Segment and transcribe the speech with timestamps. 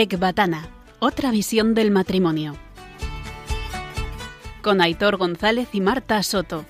[0.00, 0.68] Ecbatana,
[1.00, 2.54] otra visión del matrimonio.
[4.62, 6.64] Con Aitor González y Marta Soto.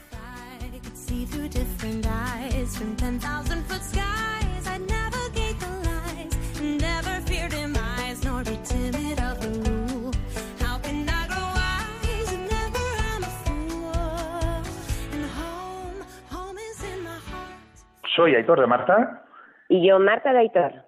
[18.17, 19.23] Soy Aitor de Marta.
[19.69, 20.88] Y yo, Marta de Aitor.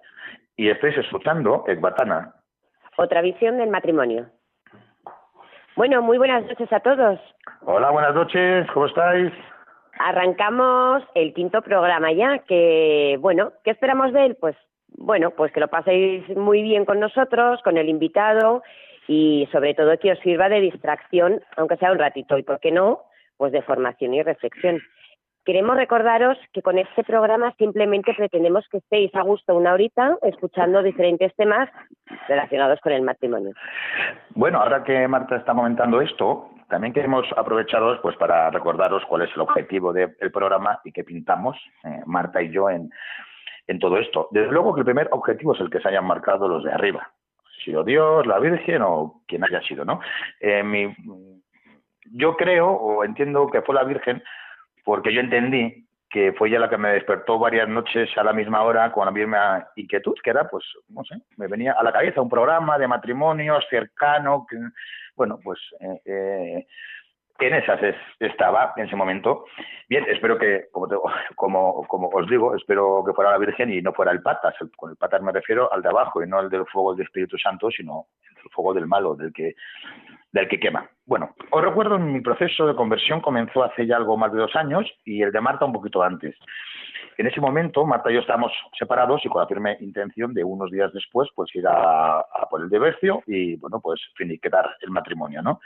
[0.55, 2.33] Y estáis escuchando Ecbatana.
[2.97, 4.27] Otra visión del matrimonio.
[5.75, 7.19] Bueno, muy buenas noches a todos.
[7.61, 9.31] Hola, buenas noches, ¿cómo estáis?
[9.99, 14.37] Arrancamos el quinto programa ya, que, bueno, ¿qué esperamos de él?
[14.39, 14.55] Pues,
[14.89, 18.63] bueno, pues que lo paséis muy bien con nosotros, con el invitado
[19.07, 22.71] y sobre todo que os sirva de distracción, aunque sea un ratito, y por qué
[22.71, 23.01] no,
[23.37, 24.81] pues de formación y reflexión.
[25.43, 30.83] Queremos recordaros que con este programa simplemente pretendemos que estéis a gusto una horita escuchando
[30.83, 31.67] diferentes temas
[32.27, 33.53] relacionados con el matrimonio.
[34.35, 39.31] Bueno, ahora que Marta está comentando esto, también queremos aprovecharos pues para recordaros cuál es
[39.35, 42.91] el objetivo del programa y qué pintamos eh, Marta y yo en,
[43.67, 44.27] en todo esto.
[44.31, 47.11] Desde luego que el primer objetivo es el que se hayan marcado los de arriba,
[47.65, 50.01] sido Dios, la Virgen o quien haya sido, ¿no?
[50.39, 50.93] Eh,
[52.13, 54.21] yo creo o entiendo que fue la Virgen
[54.83, 58.61] porque yo entendí que fue ella la que me despertó varias noches a la misma
[58.63, 62.21] hora con la misma inquietud, que era, pues, no sé, me venía a la cabeza
[62.21, 64.57] un programa de matrimonios cercano, que,
[65.15, 66.67] bueno, pues eh, eh,
[67.39, 67.79] en esas
[68.19, 69.45] estaba en ese momento.
[69.87, 70.87] Bien, espero que, como,
[71.35, 74.55] como, como os digo, espero que fuera la Virgen y no fuera el patas.
[74.75, 77.37] con el patas me refiero al de abajo y no al del fuego del Espíritu
[77.37, 78.07] Santo, sino
[78.43, 79.55] el fuego del malo, del que,
[80.31, 80.89] del que quema.
[81.05, 84.89] Bueno, os recuerdo, mi proceso de conversión comenzó hace ya algo más de dos años
[85.03, 86.35] y el de Marta un poquito antes.
[87.17, 90.71] En ese momento, Marta y yo estábamos separados y con la firme intención de unos
[90.71, 95.59] días después, pues ir a, por el divorcio y, bueno, pues finiquitar el matrimonio, ¿no?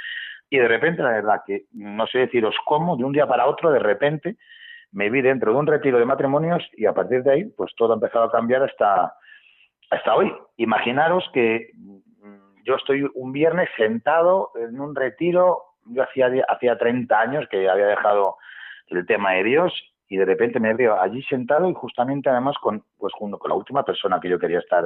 [0.50, 3.72] Y de repente, la verdad que no sé deciros cómo, de un día para otro,
[3.72, 4.38] de repente,
[4.92, 7.94] me vi dentro de un retiro de matrimonios y a partir de ahí, pues todo
[7.94, 9.14] ha empezado a cambiar hasta,
[9.92, 10.34] hasta hoy.
[10.58, 11.72] Imaginaros que
[12.66, 17.86] yo estoy un viernes sentado en un retiro, yo hacía, hacía 30 años que había
[17.86, 18.38] dejado
[18.88, 19.74] el tema de Dios
[20.08, 23.56] y de repente me veo allí sentado y justamente además con, pues, junto con la
[23.56, 24.84] última persona que yo quería estar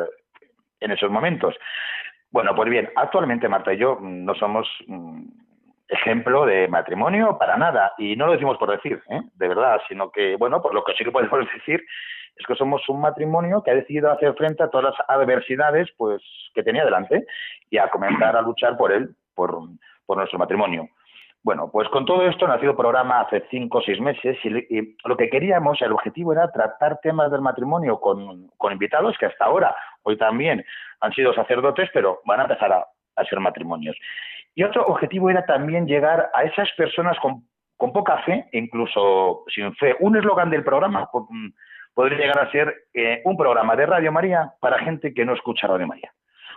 [0.80, 1.56] en esos momentos.
[2.32, 5.24] Bueno, pues bien, actualmente Marta y yo no somos mm,
[5.88, 7.94] ejemplo de matrimonio para nada.
[7.98, 9.22] Y no lo decimos por decir, ¿eh?
[9.34, 11.84] de verdad, sino que, bueno, por lo que sí que podemos decir
[12.40, 16.22] es que somos un matrimonio que ha decidido hacer frente a todas las adversidades pues,
[16.56, 17.26] que tenía delante
[17.70, 19.60] y a comenzar a luchar por él, por,
[20.08, 20.88] nuestro matrimonio.
[21.44, 25.16] Bueno, pues con todo esto nació el programa hace cinco o seis meses y, lo
[25.16, 30.18] que queríamos, el objetivo era tratar temas del matrimonio con, invitados que hasta ahora, hoy
[30.18, 30.66] también,
[31.02, 32.86] han sido sacerdotes, pero van a empezar a,
[33.26, 33.98] ser matrimonios.
[34.56, 37.44] Y otro objetivo era también llegar a esas personas con,
[37.94, 39.96] poca fe, incluso sin fe.
[40.00, 41.10] Un eslogan del programa
[42.00, 45.68] podría llegar a ser eh, un programa de Radio María para gente que no escucha
[45.68, 46.10] Radio María.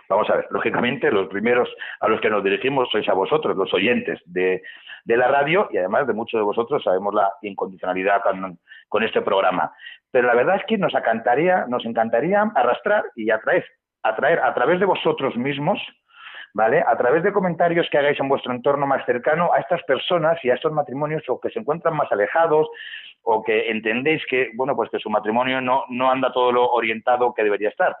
[0.07, 1.67] Vamos a ver, lógicamente los primeros
[1.99, 4.61] a los que nos dirigimos sois a vosotros, los oyentes de,
[5.05, 9.73] la radio y además de muchos de vosotros sabemos la incondicionalidad con, con, este programa.
[10.11, 13.65] Pero la verdad es que nos encantaría, nos encantaría arrastrar y atraer,
[14.01, 15.77] atraer a través de vosotros mismos
[16.53, 16.83] ¿vale?
[16.85, 20.49] A través de comentarios que hagáis en vuestro entorno más cercano a estas personas y
[20.49, 22.67] a estos matrimonios o que se encuentran más alejados
[23.23, 27.33] o que entendéis que, bueno, pues que su matrimonio no, no anda todo lo orientado
[27.33, 27.95] que debería estar.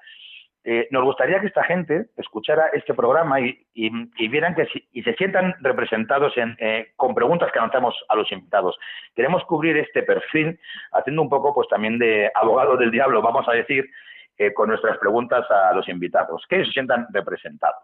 [0.65, 5.13] Eh, nos gustaría que esta gente escuchara este programa y, y, vieran que y se
[5.15, 8.77] sientan representados en, eh, con preguntas que anotamos a los invitados.
[9.13, 10.57] Queremos cubrir este perfil
[10.93, 13.89] haciendo un poco pues también de abogado del diablo, vamos a decir,
[14.37, 17.83] eh, con nuestras preguntas a los invitados, que se sientan representados.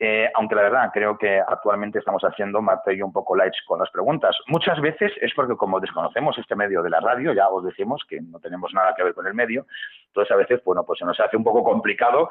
[0.00, 3.80] Eh, aunque la verdad creo que actualmente estamos haciendo Marta y un poco lights con
[3.80, 4.36] las preguntas.
[4.46, 8.20] Muchas veces es porque como desconocemos este medio de la radio, ya os decimos que
[8.20, 9.66] no tenemos nada que ver con el medio,
[10.06, 12.30] entonces a veces, bueno, pues se nos hace un poco complicado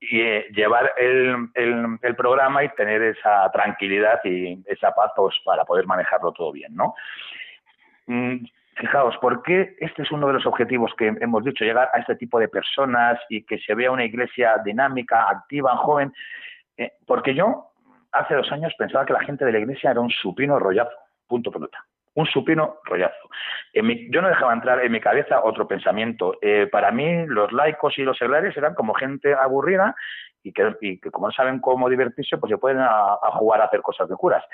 [0.00, 5.86] eh, llevar el, el, programa y tener esa tranquilidad y esa paz pues, para poder
[5.86, 6.94] manejarlo todo bien, ¿no?
[8.06, 8.44] Mm,
[8.76, 12.16] fijaos, ¿por qué este es uno de los objetivos que hemos dicho, llegar a este
[12.16, 16.12] tipo de personas y que se vea una iglesia dinámica, activa, joven?
[16.76, 17.70] Eh, porque yo
[18.12, 21.50] hace dos años pensaba que la gente de la iglesia era un supino rollazo, punto
[21.50, 21.84] pelota.
[22.16, 23.28] Un supino rollazo.
[23.74, 26.36] yo no dejaba entrar en mi cabeza otro pensamiento.
[26.40, 29.96] Eh, para mí, los laicos y los seglares eran como gente aburrida
[30.44, 34.08] y que, como no saben cómo divertirse, pues se pueden a, jugar a hacer cosas
[34.08, 34.44] de curas.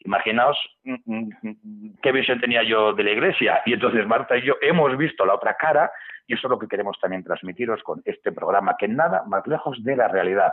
[0.00, 3.62] Imaginaos mm, mm, mm, qué visión tenía yo de la iglesia.
[3.66, 5.92] Y entonces Marta y yo hemos visto la otra cara
[6.26, 9.84] Y eso es lo que queremos también transmitiros con este programa, que nada más lejos
[9.84, 10.52] de la realidad.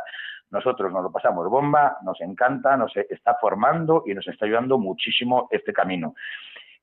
[0.51, 5.47] Nosotros nos lo pasamos bomba, nos encanta, nos está formando y nos está ayudando muchísimo
[5.51, 6.13] este camino.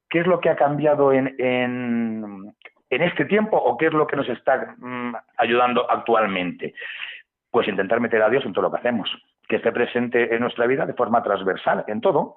[0.09, 2.55] ¿Qué es lo que ha cambiado en, en,
[2.89, 6.75] este tiempo o qué es lo que nos está mm, ayudando actualmente?
[7.51, 9.11] Pues intentar meter a Dios en todo lo que hacemos,
[9.47, 12.37] que esté presente en nuestra vida de forma transversal, en todo.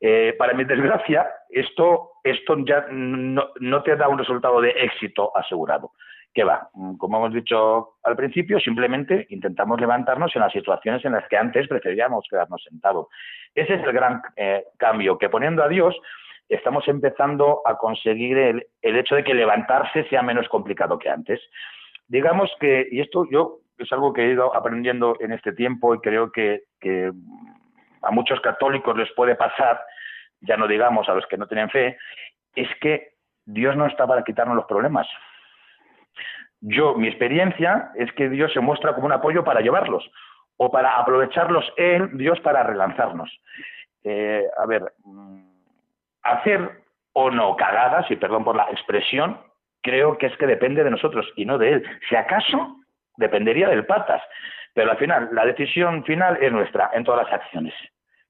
[0.00, 5.34] Eh, para mi desgracia, esto, esto ya no, no, te da un resultado de éxito
[5.36, 5.92] asegurado.
[6.36, 6.68] ¿Qué va?
[6.98, 11.66] Como hemos dicho al principio, simplemente intentamos levantarnos en las situaciones en las que antes
[11.66, 13.06] preferíamos quedarnos sentados.
[13.54, 15.98] Ese es el gran eh, cambio, que poniendo a Dios
[16.50, 21.40] estamos empezando a conseguir el, el hecho de que levantarse sea menos complicado que antes.
[22.06, 26.00] Digamos que, y esto yo es algo que he ido aprendiendo en este tiempo y
[26.00, 27.12] creo que, que
[28.02, 29.80] a muchos católicos les puede pasar,
[30.42, 31.96] ya no digamos a los que no tienen fe,
[32.54, 33.14] es que
[33.46, 35.08] Dios no está para quitarnos los problemas.
[36.60, 40.10] Yo, mi experiencia es que Dios se muestra como un apoyo para llevarlos
[40.56, 43.30] o para aprovecharlos en Dios para relanzarnos.
[44.04, 45.42] Eh, a ver, mm,
[46.22, 46.82] hacer
[47.12, 49.40] o no cagadas, y perdón por la expresión,
[49.82, 51.84] creo que es que depende de nosotros y no de Él.
[52.08, 52.76] Si acaso,
[53.16, 54.22] dependería del patas.
[54.74, 57.72] Pero al final, la decisión final es nuestra en todas las acciones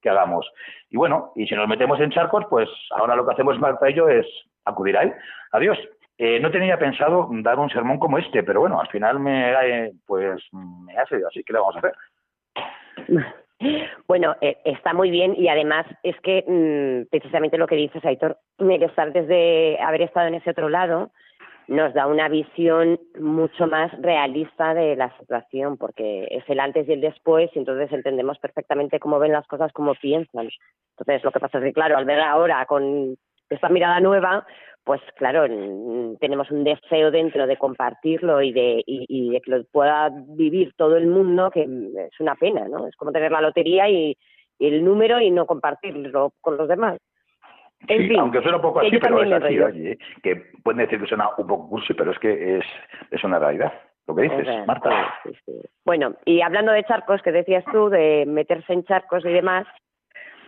[0.01, 0.49] que hagamos.
[0.91, 3.95] Y bueno, y si nos metemos en charcos, pues ahora lo que hacemos Marta y
[3.95, 4.27] yo es
[4.65, 5.15] acudir a Él.
[5.53, 5.79] Adiós.
[6.19, 9.93] Eh, no tenía pensado dar un sermón como este, pero bueno, al final me, eh,
[10.07, 11.43] pues, me ha salido así.
[11.45, 11.95] ¿Qué le vamos a hacer?
[14.07, 18.39] Bueno, eh, está muy bien y además es que mm, precisamente lo que dices, Aitor,
[18.59, 21.11] de estar desde haber estado en ese otro lado,
[21.69, 26.93] nos da una visión mucho más realista de la situación, porque es el antes y
[26.93, 30.49] el después, y entonces entendemos perfectamente cómo ven las cosas, cómo piensan.
[30.97, 33.17] Entonces, lo que pasa es que, claro, al ver ahora con
[33.51, 34.47] esta mirada nueva,
[34.87, 35.45] pues claro,
[36.21, 40.97] tenemos un deseo dentro de compartirlo y de, y, de que lo pueda vivir todo
[40.97, 42.87] el mundo, que es una pena, ¿no?
[42.87, 44.17] Es como tener la lotería y,
[44.61, 46.99] el número y no compartirlo con los demás.
[47.89, 51.31] sí, aunque suena un poco así, pero es así, oye, que pueden decir que suena
[51.37, 52.65] un poco cursi, pero es que es,
[53.11, 53.73] es una realidad.
[54.07, 55.19] Lo que dices, Marta.
[55.85, 59.67] Bueno, y hablando de charcos, que decías tú, de meterse en charcos y demás,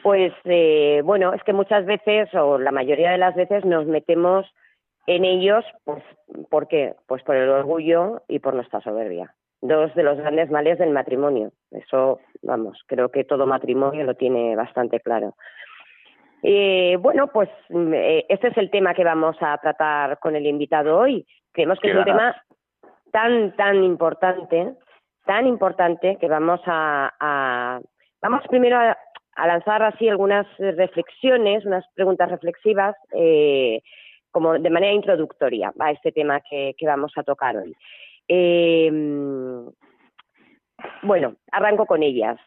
[0.08, 4.46] pues eh, bueno, es que muchas veces, o la mayoría de las veces, nos metemos
[5.06, 6.02] en ellos, pues,
[6.48, 6.94] ¿por qué?
[7.06, 9.34] Pues por el orgullo y por nuestra soberbia.
[9.60, 11.52] Dos de los grandes males del matrimonio.
[11.72, 15.34] Eso, vamos, creo que todo matrimonio lo tiene bastante claro.
[16.42, 21.00] Eh, bueno, pues eh, este es el tema que vamos a tratar con el invitado
[21.00, 21.26] hoy.
[21.52, 22.34] Creemos que es un tema
[23.12, 24.72] tan, tan importante,
[25.26, 27.80] tan importante que vamos a, a
[28.20, 28.96] vamos primero a,
[29.38, 33.80] a lanzar así algunas reflexiones, unas preguntas reflexivas, eh,
[34.32, 37.72] como de manera introductoria a este tema que, vamos a tocar hoy.
[38.26, 38.90] Eh,
[41.02, 42.38] bueno, arranco con ellas.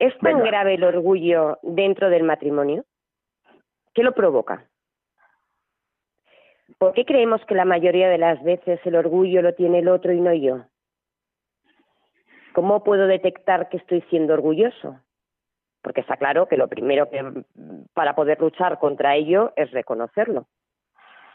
[0.00, 2.84] ¿Es tan grave el orgullo dentro del matrimonio?
[3.94, 4.64] ¿Qué lo provoca?
[6.78, 10.12] ¿Por qué creemos que la mayoría de las veces el orgullo lo tiene el otro
[10.12, 10.64] y no yo?
[12.54, 14.98] ¿Cómo puedo detectar que estoy siendo orgulloso?
[15.82, 17.44] Porque está claro que lo primero que
[17.92, 20.46] para poder luchar contra ello es reconocerlo.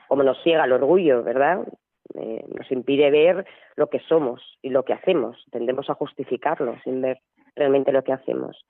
[0.08, 1.68] Como nos ciega el orgullo, ¿verdad?
[2.16, 5.44] Eh, nos impide ver lo que somos y lo que hacemos.
[5.52, 7.20] Tendemos a justificarlo sin ver
[7.56, 8.66] realmente lo que hacemos.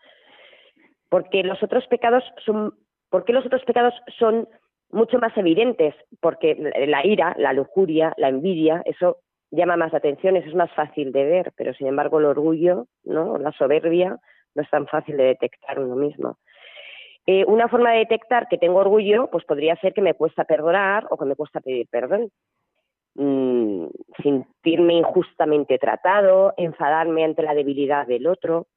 [1.09, 2.73] Porque los otros pecados son,
[3.09, 4.47] porque los otros pecados son
[4.89, 6.55] mucho más evidentes, porque
[6.87, 9.17] la ira, la lujuria, la envidia, eso
[9.51, 13.37] llama más atención, eso es más fácil de ver, pero sin embargo el orgullo, ¿no?
[13.37, 14.19] la soberbia,
[14.57, 16.37] no es tan fácil de detectar uno mismo.
[17.27, 21.05] Eh, una forma de detectar que tengo orgullo, pues podría ser que me cuesta perdonar
[21.09, 22.31] o que me cuesta pedir perdón.
[23.15, 23.87] Mm,
[24.21, 28.67] sentirme injustamente tratado, enfadarme ante la debilidad del otro.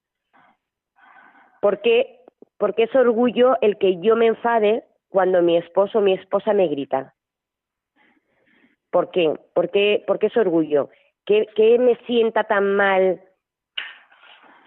[1.60, 2.20] ¿Por qué?
[2.58, 6.68] Porque es orgullo el que yo me enfade cuando mi esposo o mi esposa me
[6.68, 7.14] grita.
[8.90, 9.34] ¿Por qué?
[9.54, 10.90] ¿Por qué, es orgullo?
[11.25, 13.20] ¿Qué, ¿Qué me sienta tan mal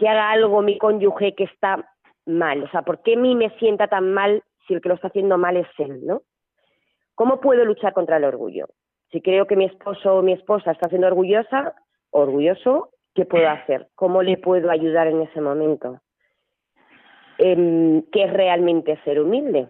[0.03, 1.89] que haga algo mi cónyuge que está
[2.25, 2.62] mal.
[2.63, 5.07] O sea, ¿por qué a mí me sienta tan mal si el que lo está
[5.07, 6.24] haciendo mal es él, no?
[7.15, 8.67] ¿Cómo puedo luchar contra el orgullo?
[9.12, 11.75] Si creo que mi esposo o mi esposa está siendo orgullosa,
[12.10, 13.88] orgulloso, ¿qué puedo hacer?
[13.95, 16.01] ¿Cómo le puedo ayudar en ese momento?
[17.38, 19.69] Eh, ¿Qué es realmente ser humilde?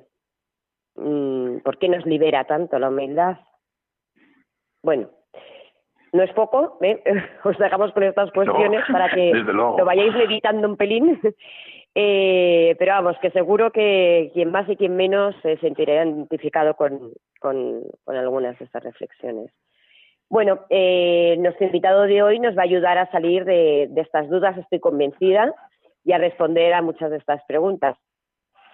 [0.95, 3.37] Mm, ¿Por qué nos libera tanto la humildad?
[4.81, 5.11] Bueno,
[6.13, 7.03] no es poco, ¿eh?
[7.43, 11.19] os dejamos con estas cuestiones para que lo vayáis meditando un pelín.
[11.95, 17.11] Eh, pero vamos, que seguro que quien más y quien menos se sentirá identificado con,
[17.39, 19.51] con, algunas de estas reflexiones.
[20.27, 24.57] Bueno, eh, nuestro invitado de hoy nos va a ayudar a salir de, estas dudas,
[24.57, 25.53] estoy convencida,
[26.03, 27.95] y a responder a muchas de estas preguntas.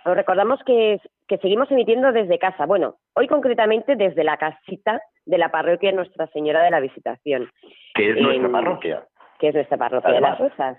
[0.05, 1.01] Os recordamos que,
[1.37, 2.65] seguimos emitiendo desde casa.
[2.65, 7.49] Bueno, hoy concretamente desde la casita de la parroquia Nuestra Señora de la Visitación.
[7.93, 9.05] ¿Qué es nuestra parroquia?
[9.39, 10.77] Que es nuestra parroquia de las Rosas.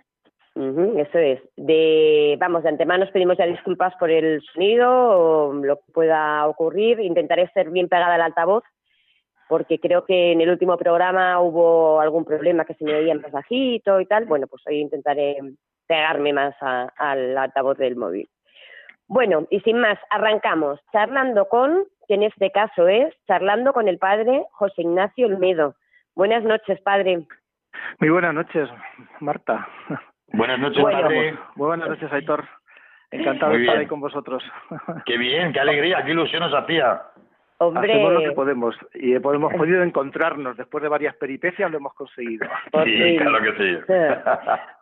[0.55, 1.41] eso es.
[1.57, 6.47] De, vamos, de antemano os pedimos ya disculpas por el sonido o lo que pueda
[6.47, 7.01] ocurrir.
[7.01, 8.65] Intentaré ser bien pegada al altavoz
[9.49, 13.33] porque creo que en el último programa hubo algún problema que se me veía más
[13.33, 14.27] bajito y tal.
[14.27, 15.39] Bueno, pues hoy intentaré
[15.89, 18.29] pegarme más al altavoz del móvil.
[19.11, 23.99] Bueno, y sin más, arrancamos charlando con, que en este caso es, charlando con el
[23.99, 25.75] padre José Ignacio Olmedo.
[26.15, 27.27] Buenas noches, padre.
[27.99, 28.69] Muy buenas noches,
[29.19, 29.67] Marta.
[30.33, 31.33] Buenas noches, padre.
[31.57, 32.45] Muy buenas noches, Aitor.
[33.11, 34.45] Encantado de estar ahí con vosotros.
[35.05, 37.03] Qué bien, qué alegría, qué ilusión nos hacía.
[37.63, 37.93] Hombre.
[37.93, 42.47] Hacemos lo que podemos y hemos podido encontrarnos después de varias peripecias, lo hemos conseguido.
[42.85, 43.93] Sí, claro que sí.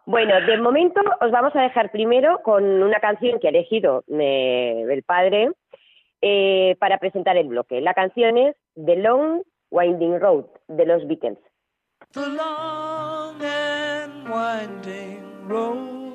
[0.06, 4.86] bueno, de momento os vamos a dejar primero con una canción que ha elegido eh,
[4.88, 5.50] el padre
[6.22, 7.80] eh, para presentar el bloque.
[7.80, 11.38] La canción es The Long Winding Road de los Beatles.
[12.12, 16.07] The long and winding road.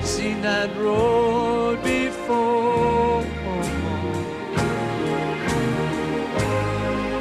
[0.00, 3.22] I've seen that road before.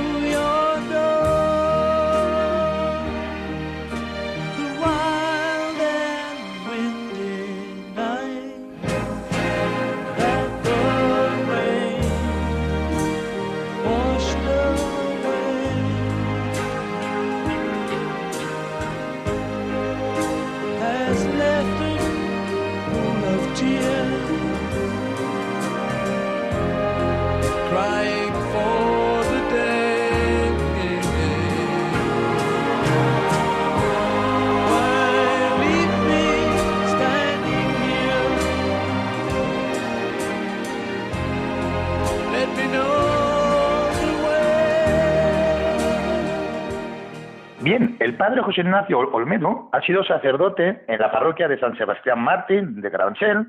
[47.73, 52.81] El padre José Ignacio Olmedo ha sido sacerdote en la parroquia de San Sebastián Martín
[52.81, 53.47] de Carabanchel,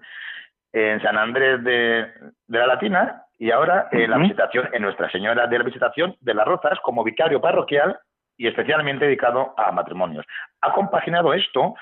[0.73, 2.07] en San Andrés de,
[2.47, 6.47] la Latina y ahora en la visitación, en Nuestra Señora de la Visitación de las
[6.47, 7.99] Rozas como vicario parroquial
[8.37, 10.25] y especialmente dedicado a matrimonios.
[10.61, 11.75] Ha compaginado esto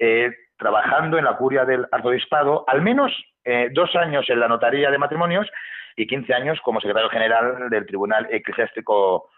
[0.00, 3.12] eh, trabajando en la curia del arzobispado, al menos
[3.44, 5.48] eh, dos años en la notaría de matrimonios
[5.94, 9.28] y 15 años como secretario general del Tribunal Eclesiástico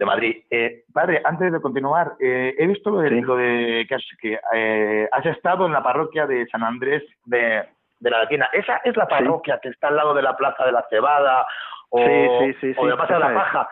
[0.00, 0.42] de Madrid.
[0.50, 5.26] Eh, padre, antes de continuar, eh, he visto lo de, que, has, que eh, has,
[5.26, 7.68] estado en la parroquia de San Andrés de,
[8.00, 8.48] la Latina.
[8.50, 11.46] ¿Esa es la parroquia que está al lado de la Plaza de la Cebada
[11.90, 13.68] o, o de la Plaza de la Paja?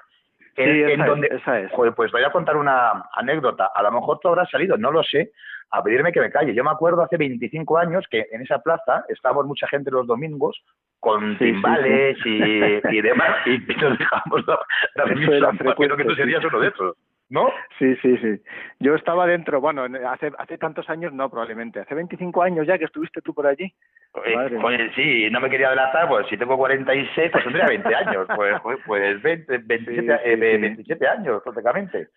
[0.57, 1.73] En, donde, esa es.
[1.73, 3.71] pues voy a contar una anécdota.
[3.75, 5.31] A lo mejor tú habrás salido, no lo sé,
[5.71, 6.55] a pedirme que me calle.
[6.55, 10.63] Yo me acuerdo hace 25 años que en esa plaza estábamos mucha gente los domingos
[11.01, 12.39] con timbales Y,
[13.03, 14.59] demás y, nos dejamos la,
[14.95, 16.97] la Creo que tú serías uno de esos.
[17.31, 17.51] ¿No?
[17.79, 18.41] Sí, sí, sí.
[18.81, 21.81] Yo estaba dentro, bueno, hace hace tantos años no, probablemente.
[21.81, 23.71] Hace 25 años ya que estuviste tú por allí.
[24.13, 28.27] Pues, pues sí, no me quería adelantar, pues si tengo 46, pues tendría 20 años.
[28.35, 32.09] Pues, pues, pues 20, 27, 27 años, prácticamente.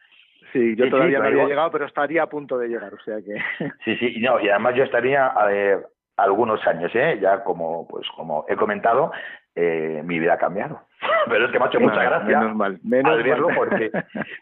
[0.51, 3.37] Sí, yo todavía no había llegado, pero estaría a punto de llegar, o sea que...
[3.85, 5.77] Sí, sí, no, y además yo estaría eh,
[6.17, 7.19] algunos años, ¿eh?
[7.21, 9.11] Ya como, pues, como he comentado,
[9.55, 10.81] eh, mi vida ha cambiado.
[11.29, 13.91] Pero es que me ha hecho mucha gracia menos mal, menos verlo porque,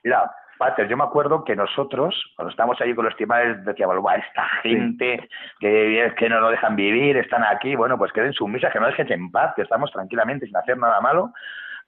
[0.04, 4.46] mira, Pater, yo me acuerdo que nosotros, cuando estábamos ahí con los timales, decíamos, esta
[4.62, 8.88] gente que, que no lo dejan vivir, están aquí, bueno, pues queden sumisas, que no
[8.88, 11.32] dejen en paz, que estamos tranquilamente sin hacer nada malo.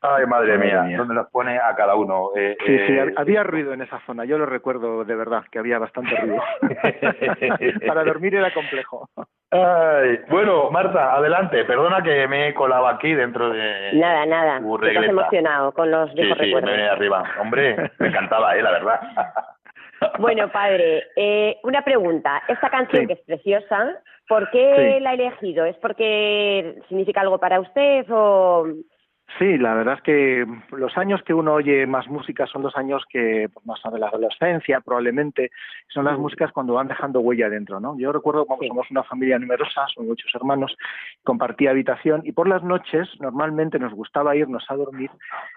[0.04, 2.32] Ay, madre, mía, ¿dónde nos pone a cada uno?
[2.36, 5.60] Eh, sí, sí, eh, había ruido en esa zona, yo lo recuerdo de verdad, que
[5.60, 6.42] había bastante ruido.
[7.88, 9.08] Para dormir era complejo.
[9.52, 13.94] Ay, bueno, Marta, adelante, perdona que me he colado aquí dentro de...
[13.94, 17.24] Nada, nada, estás emocionado con los viejos sí, sí, me viene arriba.
[17.40, 18.62] Hombre, me encantaba, ¿eh?
[18.64, 19.00] La verdad.
[20.18, 22.42] Bueno, padre, eh, una pregunta.
[22.48, 25.64] Esta canción que es preciosa, ¿por qué la ha elegido?
[25.64, 28.66] ¿Es porque significa algo para usted o
[29.40, 33.04] Sí, la verdad es que los años que uno oye más música son los años
[33.10, 35.52] que pues, más de la adolescencia, probablemente,
[35.88, 37.98] son las músicas cuando van dejando huella dentro, ¿no?
[37.98, 40.76] Yo recuerdo cuando somos una familia numerosa, son muchos hermanos,
[41.24, 45.10] compartía habitación y por las noches normalmente nos gustaba irnos a dormir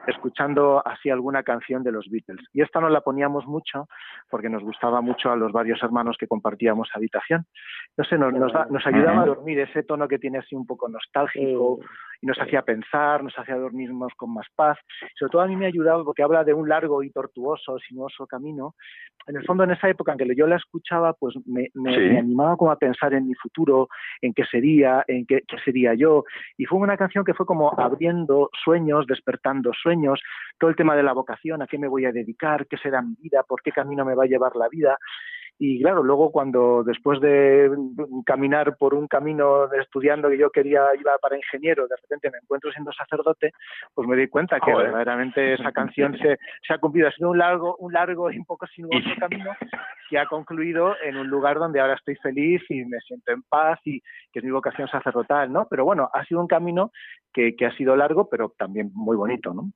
[0.07, 2.47] escuchando así alguna canción de los Beatles.
[2.53, 3.89] Y esta no la poníamos mucho
[4.31, 7.45] porque nos gustaba mucho a los varios hermanos que compartíamos habitación.
[7.97, 10.67] No sé, nos, nos, da- nos ayudaba a dormir ese tono que tiene así un
[10.67, 11.79] poco nostálgico
[12.25, 14.79] y nos hacía pensar, nos hacía dormirnos con más paz.
[15.19, 18.27] Sobre todo a mí me ha ayudado porque habla de un largo y tortuoso, sinuoso
[18.27, 18.75] camino.
[19.27, 22.01] En el fondo, en esa época en que yo la escuchaba, pues me, me- Sí.
[22.01, 23.89] me animaba como a pensar en mi futuro,
[24.23, 26.25] en qué sería, en qué, qué sería yo.
[26.57, 30.19] Y fue una canción que fue como abriendo sueños, despertando sueños,
[30.59, 33.17] todo el tema de la vocación, a qué me voy a dedicar, qué será mi
[33.21, 34.97] vida, por qué camino me va a llevar la vida.
[35.59, 37.71] Y claro, luego cuando después de
[38.27, 42.39] caminar por un camino de estudiando que yo quería, iba para ingeniero, de repente me
[42.43, 43.53] encuentro siendo sacerdote,
[43.95, 44.87] pues me di cuenta que Joder.
[44.87, 47.09] verdaderamente esa canción se, se ha cumplido.
[47.09, 49.53] Ha sido un largo, un largo y un poco sinuoso camino
[50.11, 53.79] que ha concluido en un lugar donde ahora estoy feliz y me siento en paz
[53.85, 54.01] y
[54.33, 55.69] que es mi vocación sacerdotal, ¿no?
[55.71, 56.91] Pero bueno, ha sido un camino
[57.33, 59.71] que, que ha sido largo, pero también muy bonito, ¿no?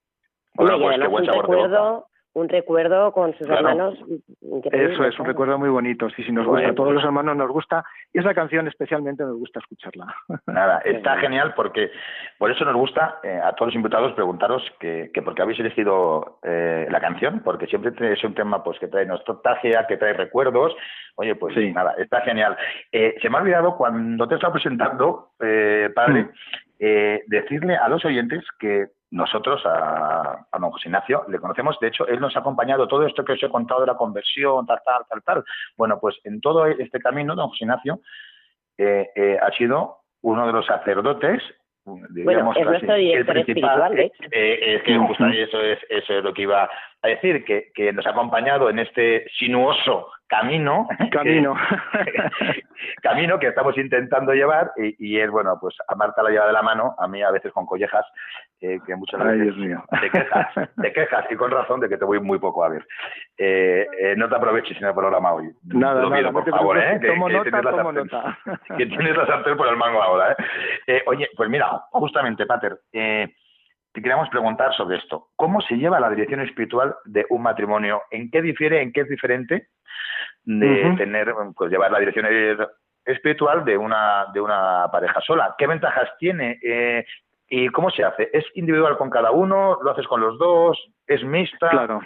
[0.55, 2.07] Bueno, pues qué además buen un sabor de boca.
[2.35, 3.69] Un recuerdo con sus Claro.
[3.69, 3.99] hermanos.
[4.41, 6.75] increíble, Eso es un recuerdo muy bonito, sí, sí, nos gusta, a bien.
[6.77, 10.07] todos los hermanos nos gusta y esa canción especialmente nos gusta escucharla.
[10.47, 11.91] Nada, está genial porque
[12.39, 15.59] por eso nos gusta eh, a todos los invitados preguntaros que, que por qué habéis
[15.61, 20.13] elegido eh, la canción, porque siempre es un tema pues que trae nostalgia, que trae
[20.13, 20.77] recuerdos.
[21.17, 21.73] Oye, pues Sí.
[21.73, 22.57] nada, está genial.
[22.93, 26.31] Eh, se me ha olvidado cuando te estaba presentando, eh, padre, Mm.
[26.81, 31.89] eh, decirle a los oyentes que nosotros a, a don José Ignacio le conocemos, de
[31.89, 34.81] hecho, él nos ha acompañado todo esto que os he contado de la conversión, tal,
[34.85, 35.45] tal, tal, tal.
[35.77, 38.01] Bueno, pues en todo este camino, don José Ignacio
[38.77, 41.43] eh, eh, ha sido uno de los sacerdotes
[42.11, 44.23] digamos es así, director espiritual, de hecho.
[44.31, 46.69] eh, es que justo eso es eso es lo que iba
[47.03, 51.57] a decir que, que nos ha acompañado en este sinuoso camino Camino.
[52.05, 52.63] que-
[53.03, 56.53] camino que estamos intentando llevar y, y él bueno pues a Marta la lleva de
[56.53, 58.05] la mano a mí a veces con collejas
[58.61, 60.47] eh, que muchas Ay, veces te quejas
[60.81, 62.87] te quejas y con razón de que te voy muy poco a ver
[63.39, 66.51] eh, eh, no te aproveches en el programa hoy Nada, lo nada, no por te
[66.51, 68.39] favor eh, que- tomo que nota, tienes tomo sartén nota.
[68.77, 70.33] que tienes la sartén por el mango ahora.
[70.33, 70.37] ¿eh?
[70.87, 73.29] Eh, oye, pues mira, justamente, Pater, eh,
[73.93, 75.29] te queríamos preguntar sobre esto.
[75.37, 78.03] ¿Cómo se lleva la dirección espiritual de un matrimonio?
[78.11, 79.69] ¿En qué difiere, en qué es diferente
[80.49, 82.27] de tener, pues llevar la dirección
[83.05, 85.55] espiritual de una, de una pareja sola?
[85.59, 86.59] ¿Qué ventajas tiene?
[86.63, 87.05] Eh,
[87.51, 88.31] ¿Y cómo se hace?
[88.33, 89.79] ¿Es individual con cada uno?
[89.83, 90.79] ¿Lo haces con los dos?
[91.07, 91.69] ¿Es mixta?
[91.69, 92.01] Claro.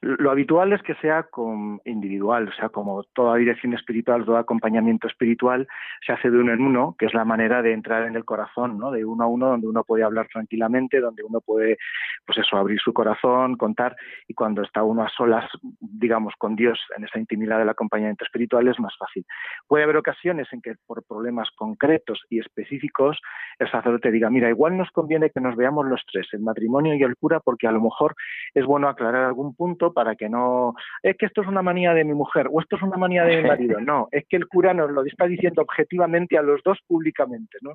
[0.00, 5.08] Lo habitual es que sea con individual, o sea, como toda dirección espiritual, todo acompañamiento
[5.08, 5.66] espiritual,
[6.04, 8.78] se hace de uno en uno, que es la manera de entrar en el corazón,
[8.78, 8.90] ¿no?
[8.90, 11.78] De uno a uno, donde uno puede hablar tranquilamente, donde uno puede,
[12.26, 13.96] pues eso, abrir su corazón, contar,
[14.28, 15.48] y cuando está uno a solas,
[15.80, 19.24] digamos, con Dios, en esa intimidad del acompañamiento espiritual, es más fácil.
[19.66, 23.18] Puede haber ocasiones en que por problemas concretos y específicos,
[23.58, 27.02] el sacerdote diga, mira, igual nos conviene que nos veamos los tres, el matrimonio y
[27.02, 28.14] el cura, porque a lo mejor
[28.52, 32.04] es bueno aclarar algún punto para que no, es que esto es una manía de
[32.04, 33.78] mi mujer o esto es una manía de mi marido.
[33.88, 37.74] No, es que el cura nos lo está diciendo objetivamente a los dos públicamente, ¿no?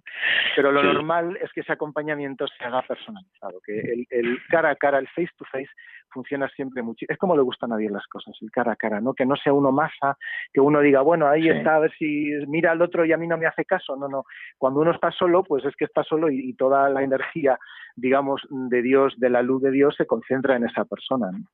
[0.55, 0.88] Pero lo Sí.
[0.88, 5.08] normal es que ese acompañamiento se haga personalizado, que el, el cara a cara, el
[5.08, 5.69] face to face,
[6.12, 7.05] funciona siempre mucho.
[7.08, 9.13] Es como le gustan a Dios las cosas, el cara a cara, ¿no?
[9.13, 10.17] Que no sea uno masa,
[10.51, 11.49] que uno diga, bueno, ahí Sí.
[11.49, 13.95] está, a ver si mira al otro y a mí no me hace caso.
[13.95, 14.23] No, no.
[14.58, 17.60] Cuando uno está solo, pues es que está solo y, y toda la energía,
[17.95, 21.29] digamos, de Dios, de la luz de Dios, se concentra en esa persona.
[21.32, 21.45] ¿no?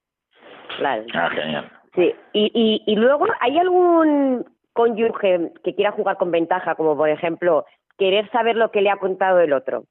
[0.78, 1.04] Claro.
[1.14, 1.72] Ah, genial.
[1.96, 7.10] Sí, y, y, y luego, ¿hay algún cónyuge que quiera jugar con ventaja, como por
[7.10, 7.66] ejemplo,
[7.98, 9.86] querer saber lo que le ha contado el otro?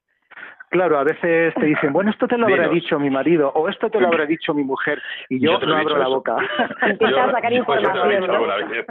[0.75, 2.75] Claro, a veces te dicen, bueno, esto te lo habrá Dinos.
[2.75, 5.97] dicho mi marido o esto te lo habrá dicho mi mujer y yo, no abro
[5.97, 6.15] la eso.
[6.17, 6.37] boca.
[6.91, 8.89] Intenta sacar pues información.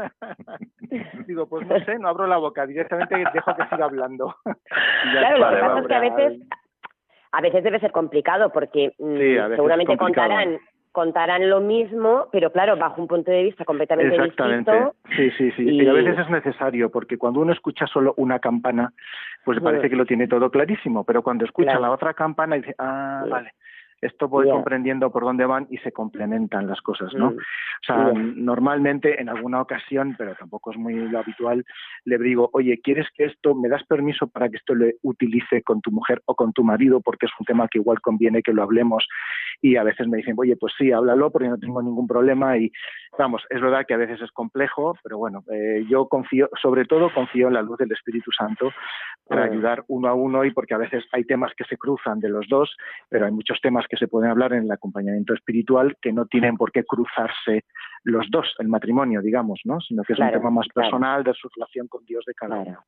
[1.27, 4.33] Digo, pues no sé, no abro la boca, directamente dejo que siga hablando.
[5.11, 6.41] Claro, lo que pasa es que a veces,
[7.33, 10.59] a veces debe ser complicado porque mm, Sí, seguramente contarán
[10.93, 14.71] contarán lo mismo, pero claro, bajo un punto de vista completamente Exactamente.
[14.71, 14.95] distinto.
[15.17, 15.63] Sí, sí, sí.
[15.63, 15.87] Y- Y...
[15.87, 18.93] a veces es necesario, porque cuando uno escucha solo una campana,
[19.43, 21.81] pues parece que lo tiene todo clarísimo, pero cuando escucha Claro.
[21.81, 23.29] la otra campana dice, ah, Sí.
[23.31, 23.53] vale,
[24.05, 27.31] esto voy comprendiendo por dónde van y se complementan las cosas, ¿no?
[27.31, 27.37] Mm.
[27.37, 31.65] O sea, normalmente en alguna ocasión, pero tampoco es muy lo habitual,
[32.05, 35.81] le digo, oye, ¿quieres que esto, me das permiso para que esto lo utilice con
[35.81, 37.01] tu mujer o con tu marido?
[37.01, 39.07] Porque es un tema que igual conviene que lo hablemos.
[39.61, 42.57] Y a veces me dicen, oye, pues sí, háblalo porque no tengo ningún problema.
[42.57, 42.71] Y
[43.17, 47.13] vamos, es verdad que a veces es complejo, pero bueno, eh, yo confío, sobre todo
[47.13, 48.71] confío en la luz del Espíritu Santo
[49.27, 52.29] para ayudar uno a uno y porque a veces hay temas que se cruzan de
[52.29, 52.75] los dos,
[53.09, 56.57] pero hay muchos temas que se pueden hablar en el acompañamiento espiritual que no tienen
[56.57, 57.65] por qué cruzarse
[58.03, 59.79] los dos, el matrimonio, digamos, ¿no?
[59.81, 62.79] Sino que es un tema más personal de su relación con Dios de cada uno.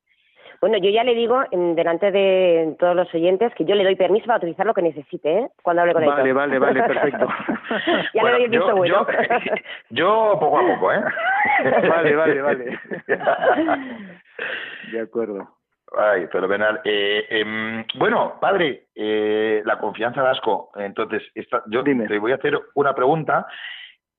[0.62, 3.96] Bueno, yo ya le digo en, delante de todos los oyentes que yo le doy
[3.96, 5.50] permiso para utilizar lo que necesite, ¿eh?
[5.62, 6.10] Cuando hable con él.
[6.10, 7.28] Vale, vale, vale, perfecto.
[8.14, 9.06] ya le doy el visto yo, bueno.
[9.06, 9.56] yo,
[9.90, 11.04] yo poco a poco, ¿eh?
[11.90, 12.80] Vale, vale, vale.
[14.92, 15.48] De acuerdo.
[15.98, 16.82] Ay, fenomenal.
[16.84, 20.72] Eh, em, bueno, padre, eh, la confianza de Asco.
[20.76, 22.08] Entonces, esta, yo Dime.
[22.08, 23.46] te voy a hacer una pregunta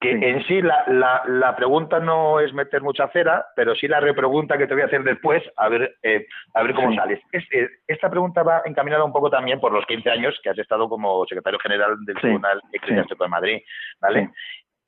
[0.00, 0.24] que Sí.
[0.24, 4.58] en sí la, la, la pregunta no es meter mucha cera, pero sí la repregunta
[4.58, 6.96] que te voy a hacer después, a ver, eh, a ver cómo Sí.
[6.96, 7.20] sales.
[7.32, 10.58] Es- eh, esta pregunta va encaminada un poco también por los 15 años que has
[10.58, 13.58] estado como secretario general del Sí, Tribunal Eclesiástico de Madrid,
[14.00, 14.30] ¿vale?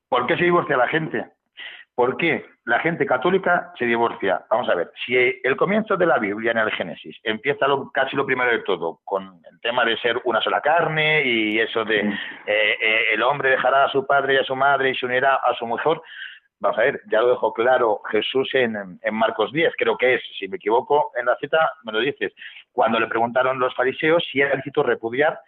[0.07, 1.25] ¿Por qué se divorcia la gente?
[1.95, 4.45] ¿Por qué la gente católica se divorcia?
[4.49, 8.15] Vamos a ver, si el comienzo de la Biblia en el Génesis empieza lo- casi
[8.15, 12.01] lo primero de todo, con el tema de ser una sola carne y eso de
[12.01, 12.07] Sí.
[12.45, 15.35] eh, eh, el hombre dejará a su padre y a su madre y se unirá
[15.35, 15.99] a su mujer,
[16.59, 20.21] vamos a ver, ya lo dejó claro Jesús en, en Marcos 10, creo que es,
[20.37, 22.33] si me equivoco en la cita, me lo dices,
[22.71, 25.39] cuando le preguntaron los fariseos si era lícito repudiar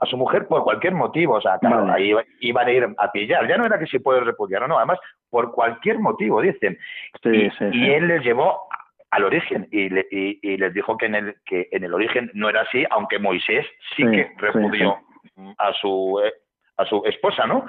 [0.00, 1.92] a su mujer por cualquier motivo, o sea, claro, Vale.
[1.92, 4.68] ahí iba- iban a ir a pillar, ya no era que se puede repudiar o
[4.68, 6.78] no, además, por cualquier motivo, dicen.
[7.22, 7.90] Sí, y, sí, y sí.
[7.90, 8.62] él les llevó
[9.10, 12.30] al origen y, le- y- y les dijo que en, el, que en el origen
[12.32, 14.98] no era así, aunque Moisés sí, Sí, que repudió
[15.58, 16.32] a su eh,
[16.76, 17.66] a su esposa, ¿no?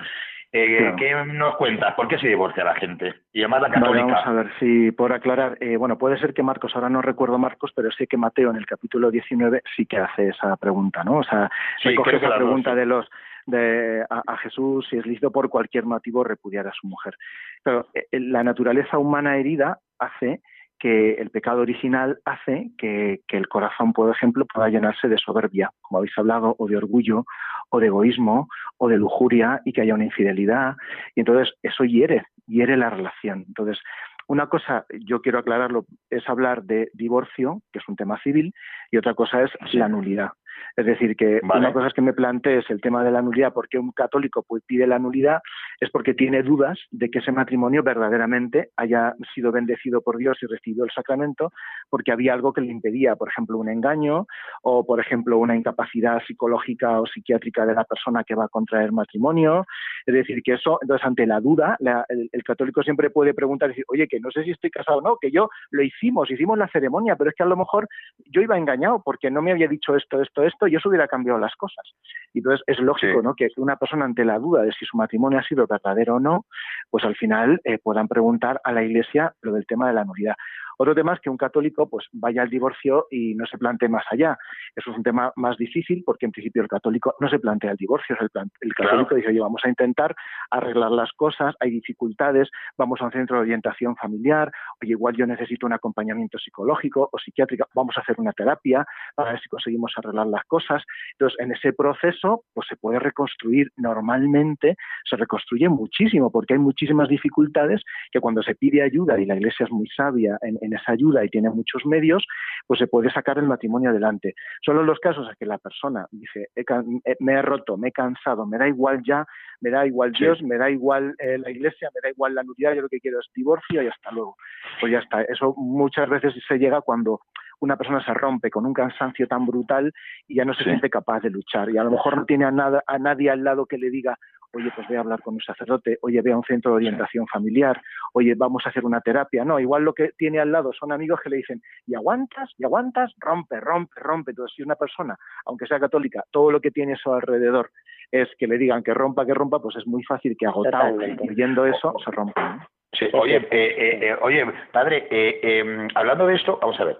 [0.53, 0.95] Eh, Claro.
[0.97, 1.93] ¿Qué nos cuentas?
[1.95, 3.13] ¿Por qué se divorcia la gente?
[3.31, 4.05] Y además la Vale, católica.
[4.07, 7.37] vamos a ver, si por aclarar, eh, bueno, puede ser que Marcos, ahora no recuerdo
[7.37, 11.19] Marcos, pero sé que Mateo en el capítulo 19 sí que hace esa pregunta, ¿no?
[11.19, 11.49] O sea,
[11.81, 13.09] Sí, recoge esa dos, pregunta de los
[13.47, 17.15] de a, a Jesús si es lícito por cualquier motivo repudiar a su mujer.
[17.63, 20.41] Pero eh, la naturaleza humana herida hace
[20.81, 25.69] que el pecado original hace que, que el corazón, por ejemplo, pueda llenarse de soberbia,
[25.81, 27.25] como habéis hablado, o de orgullo,
[27.69, 30.75] o de egoísmo, o de lujuria, y que haya una infidelidad.
[31.13, 33.45] Y entonces eso hiere, hiere la relación.
[33.47, 33.79] Entonces,
[34.27, 38.51] una cosa, yo quiero aclararlo, es hablar de divorcio, que es un tema civil,
[38.89, 40.31] y otra cosa es la nulidad.
[40.75, 41.59] Es decir, que Vale.
[41.61, 44.87] una cosa es que me plantees el tema de la nulidad, porque un católico pide
[44.87, 45.41] la nulidad,
[45.79, 50.45] es porque tiene dudas de que ese matrimonio verdaderamente haya sido bendecido por Dios y
[50.47, 51.51] recibido el sacramento,
[51.89, 54.27] porque había algo que le impedía, por ejemplo, un engaño
[54.61, 58.91] o, por ejemplo, una incapacidad psicológica o psiquiátrica de la persona que va a contraer
[58.91, 59.65] matrimonio.
[60.05, 63.69] Es decir, que eso, entonces, ante la duda, la- el, el católico siempre puede preguntar
[63.69, 66.29] y decir, oye, que no sé si estoy casado o no, que yo lo hicimos,
[66.31, 67.87] hicimos la ceremonia, pero es que a lo mejor
[68.25, 71.39] yo iba engañado porque no me había dicho esto, esto, esto, y eso hubiera cambiado
[71.39, 71.85] las cosas.
[72.33, 73.23] Y entonces es lógico, Sí.
[73.25, 73.33] ¿no?
[73.35, 76.45] Que una persona ante la duda de si su matrimonio ha sido verdadero o no,
[76.89, 80.35] pues al final eh, puedan preguntar a la Iglesia lo del tema de la nulidad.
[80.81, 84.03] Otro tema es que un católico pues vaya al divorcio y no se plantee más
[84.09, 84.35] allá.
[84.75, 87.77] Eso es un tema más difícil porque en principio el católico no se plantea el
[87.77, 88.17] divorcio.
[88.19, 88.89] El, Claro.
[88.89, 90.15] católico dice, oye, vamos a intentar
[90.49, 95.27] arreglar las cosas, hay dificultades, vamos a un centro de orientación familiar, oye, igual yo
[95.27, 99.93] necesito un acompañamiento psicológico o psiquiátrico, vamos a hacer una terapia para ver si conseguimos
[99.97, 100.83] arreglar las cosas.
[101.11, 107.07] Entonces, en ese proceso, pues se puede reconstruir normalmente, se reconstruye muchísimo, porque hay muchísimas
[107.07, 110.91] dificultades que cuando se pide ayuda y la Iglesia es muy sabia en, en esa
[110.93, 112.25] ayuda y tiene muchos medios,
[112.67, 114.35] pues se puede sacar el matrimonio adelante.
[114.63, 117.77] Solo en los casos en que la persona dice, "He can- eh, me he roto,
[117.77, 119.25] me he cansado, me da igual ya,
[119.61, 120.23] me da igual Sí.
[120.23, 122.99] Dios, me da igual eh, la Iglesia, me da igual la nulidad, yo lo que
[122.99, 124.35] quiero es divorcio y hasta luego.
[124.79, 125.21] Pues ya está.
[125.23, 127.21] Eso muchas veces se llega cuando
[127.59, 129.93] una persona se rompe con un cansancio tan brutal
[130.27, 130.69] y ya no se Sí.
[130.69, 131.69] siente capaz de luchar.
[131.69, 134.17] Y a lo mejor no tiene a, nada, a nadie al lado que le diga,
[134.53, 137.27] oye, pues voy a hablar con un sacerdote, oye, ve a un centro de orientación
[137.27, 137.81] familiar,
[138.13, 139.45] oye, vamos a hacer una terapia.
[139.45, 142.65] No, igual lo que tiene al lado son amigos que le dicen, y aguantas, y
[142.65, 144.31] aguantas, rompe, rompe, rompe.
[144.31, 147.71] Entonces, si una persona, aunque sea católica, todo lo que tiene a su alrededor
[148.11, 151.65] es que le digan que rompa, que rompa, pues es muy fácil que agotado, oyendo
[151.65, 152.57] eso, se rompa.
[152.57, 152.67] ¿no?
[152.93, 156.97] Sí, oye, eh, eh, eh, oye, padre, eh, eh, hablando de esto, vamos a ver.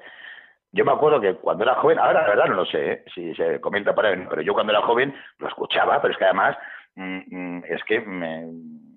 [0.73, 3.03] Yo me acuerdo que cuando era joven, ahora la verdad no lo sé ¿eh?
[3.13, 6.23] si se comenta por ahí, pero yo cuando era joven lo escuchaba, pero es que
[6.23, 6.57] además
[6.95, 8.45] es que me,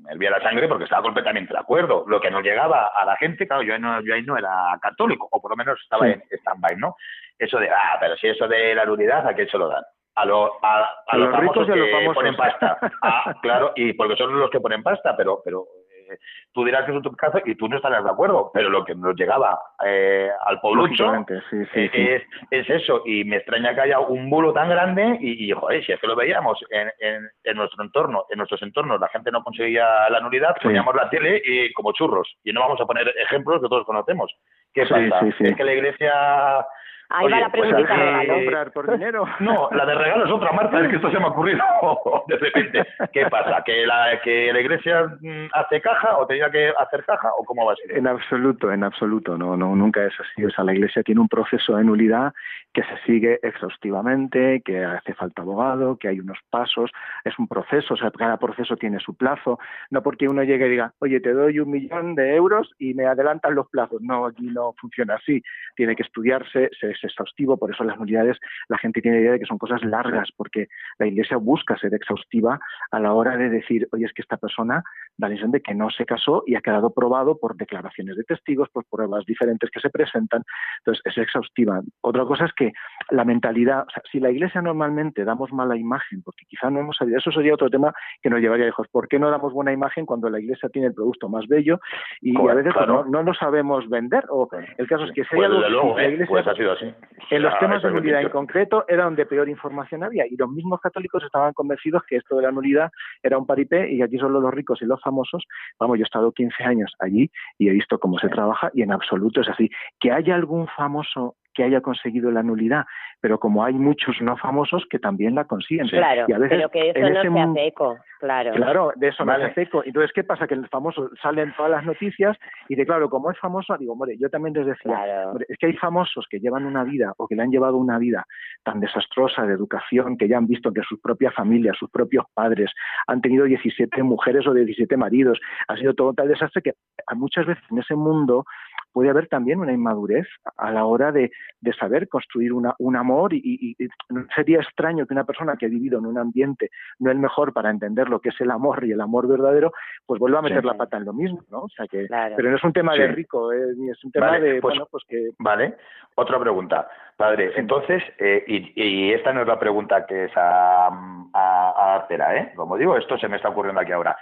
[0.02, 2.04] me hervía la sangre porque estaba completamente de acuerdo.
[2.06, 5.28] Lo que nos llegaba a la gente, claro, yo, no, yo ahí no era católico,
[5.30, 6.12] o por lo menos estaba Sí.
[6.12, 6.96] en stand-by, ¿no?
[7.38, 9.82] Eso de, ah, pero si eso de la nulidad, ¿a quién se lo dan?
[10.16, 12.14] A, lo- a, a A los, los ricos famosos y a los que famosos.
[12.14, 12.78] ponen pasta.
[13.02, 15.64] Ah, claro, y porque son los que ponen pasta, pero, pero
[16.10, 16.18] eh,
[16.52, 18.94] tú dirás que es un caso y tú no estarás de acuerdo, pero lo que
[18.94, 22.08] nos llegaba eh, al poblucho Lógicamente, sí, sí, eh, sí.
[22.08, 25.84] Es, es eso, y me extraña que haya un bulo tan grande y, y, joder,
[25.84, 29.30] si es que lo veíamos en, en, en nuestro entorno, en nuestros entornos, la gente
[29.30, 33.12] no conseguía la nulidad, poníamos la tele y como churros, y no vamos a poner
[33.22, 34.34] ejemplos que todos conocemos.
[34.72, 35.44] ¿Qué sí.
[35.44, 36.66] Es que la iglesia...
[37.10, 38.34] Ahí va la pues, preguntita eh, de ¿Dejar de regalo.
[38.44, 39.24] comprar por dinero?
[39.40, 41.62] no, la de regalo es otra, Marta, es que esto se me ha ocurrido
[42.28, 42.86] de repente.
[43.12, 43.62] ¿Qué pasa?
[43.64, 47.66] ¿Que la, que la iglesia mm, hace caja o tenía que hacer caja o cómo
[47.66, 47.96] va a ser?
[47.96, 50.44] En absoluto, en absoluto, no, no, nunca es así.
[50.44, 52.32] O sea, la Iglesia tiene un proceso de nulidad
[52.72, 56.90] que se sigue exhaustivamente, que hace falta abogado, que hay unos pasos,
[57.24, 59.58] es un proceso, o sea, cada proceso tiene su plazo.
[59.90, 63.06] No porque uno llegue y diga, oye, te doy un millón de euros y me
[63.06, 64.00] adelantan los plazos.
[64.02, 65.42] No, aquí no funciona así.
[65.76, 69.40] Tiene que estudiarse, se- es exhaustivo, por eso las nulidades, la gente tiene idea de
[69.40, 72.58] que son cosas largas, porque la Iglesia busca ser exhaustiva
[72.90, 74.82] a la hora de decir, oye, es que esta persona
[75.16, 78.68] da la de que no se casó y ha quedado probado por declaraciones de testigos,
[78.70, 80.42] por pruebas diferentes que se presentan.
[80.78, 81.80] Entonces, es exhaustiva.
[82.00, 82.72] Otra cosa es que
[83.10, 86.96] la mentalidad, o sea, si la Iglesia normalmente damos mala imagen, porque quizá no hemos
[86.96, 88.88] sabido, eso sería otro tema que nos llevaría lejos.
[88.88, 91.80] ¿Por qué no damos buena imagen cuando la Iglesia tiene el producto más bello
[92.20, 94.24] y a veces pues, no, no lo sabemos vender?
[94.30, 96.26] O el caso es que si hay Pues algo luego, la ¿eh?
[96.26, 96.83] Pues ha sido así.
[97.30, 100.50] En los Ah, temas de nulidad en concreto era donde peor información había y los
[100.50, 102.90] mismos católicos estaban convencidos que esto de la nulidad
[103.22, 105.44] era un paripé y aquí solo los ricos y los famosos.
[105.78, 108.92] Vamos, yo he estado 15 años allí y he visto cómo se trabaja y en
[108.92, 109.70] absoluto es así.
[110.00, 112.84] Que haya algún famoso que haya conseguido la nulidad,
[113.20, 115.88] pero como hay muchos no famosos que también la consiguen.
[115.88, 118.52] Claro, Y a veces pero que eso no se hace eco, claro.
[118.52, 119.44] Claro, de eso Vale.
[119.44, 119.82] me hace eco.
[119.84, 120.46] Entonces, ¿qué pasa?
[120.46, 122.36] Que el famoso sale en todas las noticias
[122.68, 125.30] y de claro, como es famoso, digo, hombre, yo también les decía, Claro.
[125.30, 127.98] hombre, es que hay famosos que llevan una vida o que le han llevado una
[127.98, 128.26] vida
[128.62, 132.70] tan desastrosa de educación que ya han visto que sus propias familias, sus propios padres
[133.06, 135.40] han tenido 17 mujeres o 17 maridos.
[135.68, 136.72] Ha sido todo tal desastre que
[137.14, 138.44] muchas veces en ese mundo
[138.92, 141.30] puede haber también una inmadurez a la hora de,
[141.60, 143.40] de saber construir una, un amor y,
[143.78, 143.88] y-
[144.34, 147.70] sería extraño que una persona que ha vivido en un ambiente no el mejor para
[147.70, 149.72] entender lo que es el amor y el amor verdadero,
[150.06, 150.66] pues vuelva a meter Sí.
[150.66, 151.60] la pata en lo mismo, ¿no?
[151.62, 152.34] O sea que, Claro.
[152.36, 154.72] pero no es un tema de rico, eh, ni es un tema Vale, de, pues-
[154.74, 155.76] bueno, pues que Vale.
[156.16, 157.52] Otra pregunta, padre.
[157.56, 160.90] Entonces, eh, y, y esta no es la pregunta que es a, a,
[161.32, 162.52] a Artera, ¿eh?
[162.54, 164.16] Como digo, esto se me está ocurriendo aquí ahora.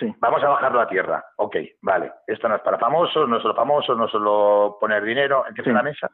[0.00, 0.12] sí.
[0.18, 1.24] Vamos a bajarlo a tierra.
[1.36, 2.10] Ok, vale.
[2.26, 5.64] Esto no es para famosos, no es solo famosos, no es solo poner dinero encima
[5.64, 5.70] Sí.
[5.70, 6.10] de la mesa.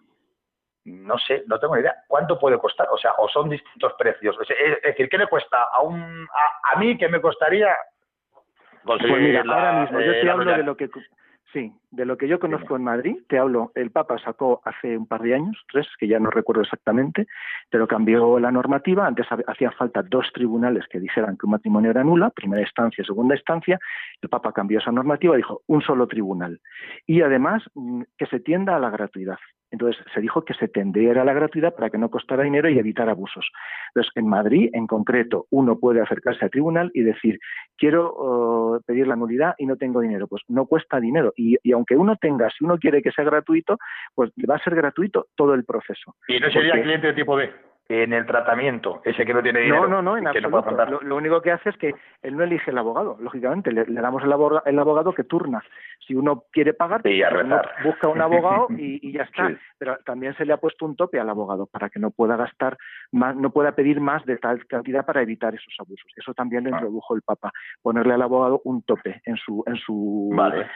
[0.85, 1.95] No sé, no tengo ni idea.
[2.09, 2.88] ¿Cuánto puede costar?
[2.90, 4.37] O sea, o son distintos precios.
[4.40, 7.68] Es, decir, ¿qué le cuesta a un a, a mí que me costaría
[8.85, 10.90] conseguir Pues mira, la- ahora mismo yo eh, te la hablo de lo que
[11.53, 15.07] sí, de lo que yo conozco en Madrid, te hablo, el Papa sacó hace un
[15.07, 17.27] par de años, tres, que ya no recuerdo exactamente,
[17.71, 21.90] pero cambió la normativa, antes ha- hacían falta dos tribunales que dijeran que un matrimonio
[21.90, 23.79] era nula, primera instancia, segunda instancia,
[24.23, 26.59] el Papa cambió esa normativa, dijo un solo tribunal
[27.07, 29.38] y además mm, que se tienda a la gratuidad.
[29.72, 32.78] Entonces se dijo que se tendiera a la gratuidad para que no costara dinero y
[32.78, 33.50] evitar abusos.
[33.88, 37.38] Entonces, en Madrid, en concreto, uno puede acercarse al tribunal y decir,
[37.76, 40.28] quiero eh, pedir la nulidad y no tengo dinero.
[40.28, 41.32] Pues no cuesta dinero.
[41.37, 43.78] Y, y aunque uno tenga, si uno quiere que sea gratuito,
[44.14, 46.14] pues va a ser gratuito todo el proceso.
[46.28, 47.50] Y no sería Porque- cliente de tipo B.
[47.88, 49.83] En el tratamiento, ese que no tiene dinero.
[49.83, 50.87] No, no, no, en no absoluto.
[50.87, 54.01] lo, lo único que hace es que él no elige el abogado, lógicamente, le, le
[54.01, 55.62] damos el abogado, el abogado que turna.
[56.07, 57.14] Si uno quiere pagar, pues
[57.45, 59.49] uno busca un abogado y, y ya está.
[59.49, 59.57] Sí.
[59.79, 62.79] Pero también se le ha puesto un tope al abogado para que no pueda gastar
[63.11, 66.11] más, no pueda pedir más de tal cantidad para evitar esos abusos.
[66.16, 66.79] Eso también lo Ah.
[66.79, 67.51] introdujo el Papa,
[67.83, 70.66] ponerle al abogado un tope en su en su Vale.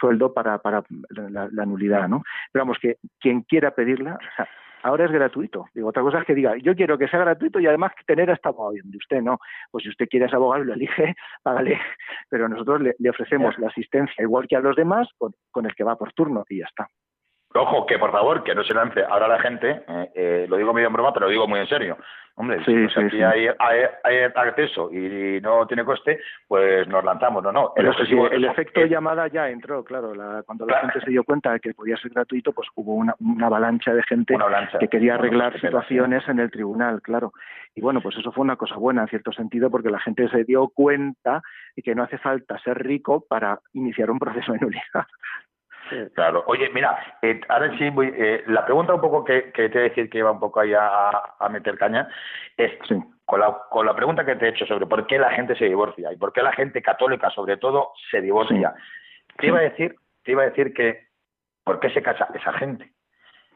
[0.00, 2.22] sueldo para, para la, la nulidad, ¿no?
[2.50, 4.48] Pero vamos, que quien quiera pedirla, o sea,
[4.84, 5.66] ahora es gratuito.
[5.74, 8.34] Digo, otra cosa es que diga, yo quiero que sea gratuito y además tener a
[8.34, 8.76] este abogado.
[8.76, 9.38] Y usted no,
[9.70, 11.80] pues si usted quiere ese abogado y lo elige, págale.
[12.28, 15.74] Pero nosotros le, le ofrecemos la asistencia igual que a los demás con, con el
[15.74, 16.88] que va por turno y ya está.
[17.56, 20.74] Ojo, que por favor, que no se lance ahora la gente, eh, eh, lo digo
[20.74, 21.96] medio en broma, pero lo digo muy en serio.
[22.36, 23.22] Hombre, Sí, si pues sí, aquí sí.
[23.22, 27.72] Hay, hay, hay acceso y no tiene coste, pues nos lanzamos, no, no.
[27.76, 30.16] El objetivo el efecto es- llamada ya entró, claro.
[30.16, 33.14] la- cuando la gente se dio cuenta de que podía ser gratuito, pues hubo una,
[33.20, 34.78] una avalancha de gente avalancha.
[34.80, 37.32] que quería arreglar situaciones en el tribunal, claro.
[37.76, 40.42] Y bueno, pues eso fue una cosa buena en cierto sentido porque la gente se
[40.42, 41.40] dio cuenta
[41.76, 45.06] de que no hace falta ser rico para iniciar un proceso de nulidad.
[46.14, 46.44] Claro.
[46.46, 49.86] Oye, mira, eh, ahora sí, voy, eh, la pregunta un poco que, que te voy
[49.86, 52.08] a decir que iba un poco ahí a, a meter caña
[52.56, 52.94] es Sí.
[53.24, 55.64] con la, con la pregunta que te he hecho sobre por qué la gente se
[55.66, 58.74] divorcia y por qué la gente católica, sobre todo, se divorcia.
[59.38, 61.08] Te iba a decir, te iba a decir que
[61.64, 62.92] ¿por qué se casa esa gente?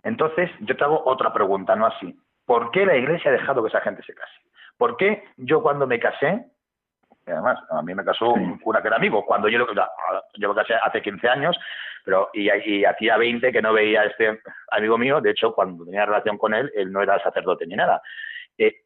[0.02, 2.18] Entonces, yo te hago otra pregunta, no así.
[2.46, 4.32] ¿Por qué la Iglesia ha dejado que esa gente se case?
[4.78, 6.46] ¿Por qué yo cuando me casé
[7.28, 9.66] Y además, a mí me casó un cura que era amigo, cuando yo lo
[10.36, 11.58] yo me casé hace 15 años,
[12.04, 15.84] pero y, y hacía 20 que no veía a este amigo mío, de hecho, cuando
[15.84, 18.00] tenía relación con él, él no era sacerdote ni nada.
[18.56, 18.76] Eh,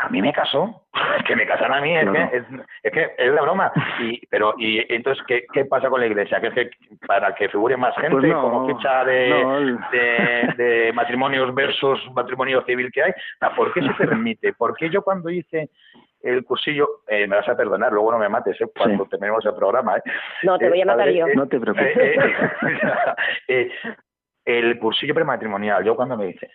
[0.00, 0.82] a mí me casó,
[1.26, 2.30] que me casan a mí, es, Claro.
[2.30, 2.44] que, es,
[2.84, 3.72] es que es la broma.
[4.00, 6.40] Y, pero, y entonces, ¿qué, qué pasa con la iglesia?
[6.40, 6.70] Que es que
[7.06, 11.52] para que figure más gente, Pues no, como ficha de, no, el- de, de matrimonios
[11.54, 14.52] versus matrimonio civil que hay, Ah, ¿por qué se permite?
[14.52, 15.70] ¿Por qué yo cuando hice
[16.22, 19.10] el cursillo, eh, me vas a perdonar, luego no me mates, eh, cuando Sí.
[19.10, 20.02] terminemos el programa, eh,
[20.44, 21.26] No, te Eh, voy a matar padre, yo.
[21.26, 21.96] eh, No te preocupes.
[21.96, 22.32] eh, eh,
[23.48, 23.70] eh,
[24.44, 26.50] el cursillo prematrimonial, yo cuando me dice,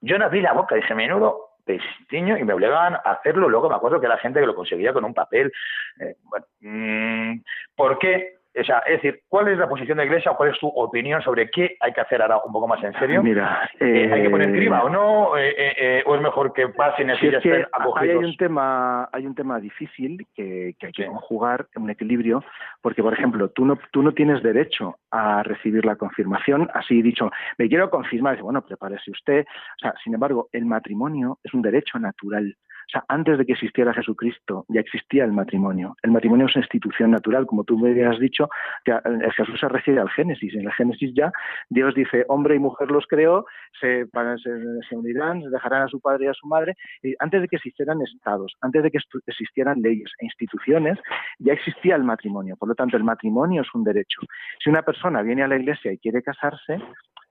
[0.00, 3.76] yo no abrí la boca, dije, menudo pestiño, y me obligaban a hacerlo, luego me
[3.76, 5.52] acuerdo que la gente que lo conseguía con un papel,
[6.00, 6.16] eh,
[6.60, 7.40] mm,
[7.74, 8.38] ¿por qué?
[8.56, 10.68] O sea, es decir, ¿cuál es la posición de la Iglesia o cuál es tu
[10.68, 13.22] opinión sobre qué hay que hacer ahora un poco más en serio?
[13.22, 15.36] Mira, Eh, ¿Hay que poner eh, criba o no?
[15.36, 17.64] Eh, eh, ¿O es mejor que pasen así ya es que
[17.96, 21.08] hay un tema, hay un tema difícil que, que hay que Sí.
[21.08, 22.44] conjugar en un equilibrio,
[22.80, 27.30] porque por ejemplo, tú no, tú no tienes derecho a recibir la confirmación, así dicho,
[27.58, 29.44] me quiero confirmar, dice, bueno, prepárese usted.
[29.44, 32.54] O sea, sin embargo, el matrimonio es un derecho natural.
[32.86, 35.96] O sea, antes de que existiera Jesucristo, ya existía el matrimonio.
[36.02, 38.48] El matrimonio es una institución natural, como tú me has dicho,
[38.84, 40.54] que eh, Jesús se refiere al Génesis.
[40.54, 41.32] En el Génesis ya
[41.70, 43.46] Dios dice, hombre y mujer los creó,
[43.80, 44.06] se,
[44.92, 46.74] unirán, se dejarán a su padre y a su madre.
[47.02, 50.98] Y antes de que existieran estados, antes de que existieran leyes e instituciones,
[51.38, 52.56] ya existía el matrimonio.
[52.56, 54.20] Por lo tanto, el matrimonio es un derecho.
[54.62, 56.78] Si una persona viene a la iglesia y quiere casarse,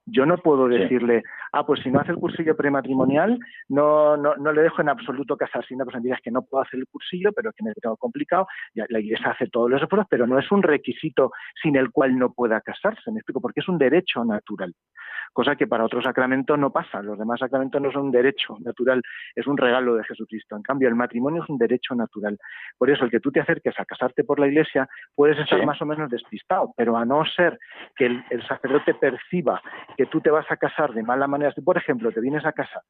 [0.05, 0.77] yo no puedo Sí.
[0.77, 3.37] decirle, ah, pues si no hace el cursillo prematrimonial,
[3.69, 5.65] no, no, no le dejo en absoluto casar.
[5.65, 7.95] Si una persona dice "Es que no puedo hacer el cursillo, pero que me tengo
[7.97, 12.17] complicado, la iglesia hace todos los esfuerzos, pero no es un requisito sin el cual
[12.17, 14.73] no pueda casarse, me explico, porque es un derecho natural.
[15.31, 17.01] Cosa que para otros sacramentos no pasa.
[17.01, 19.01] Los demás sacramentos no son un derecho natural,
[19.35, 20.55] es un regalo de Jesucristo.
[20.55, 22.37] En cambio, el matrimonio es un derecho natural.
[22.77, 25.65] Por eso, el que tú te acerques a casarte por la iglesia, puedes estar Sí.
[25.65, 27.57] más o menos despistado, pero a no ser
[27.95, 29.59] que el, el sacerdote perciba
[29.97, 32.51] que tú te vas a casar de mala manera, si, por ejemplo, te vienes a
[32.53, 32.81] casa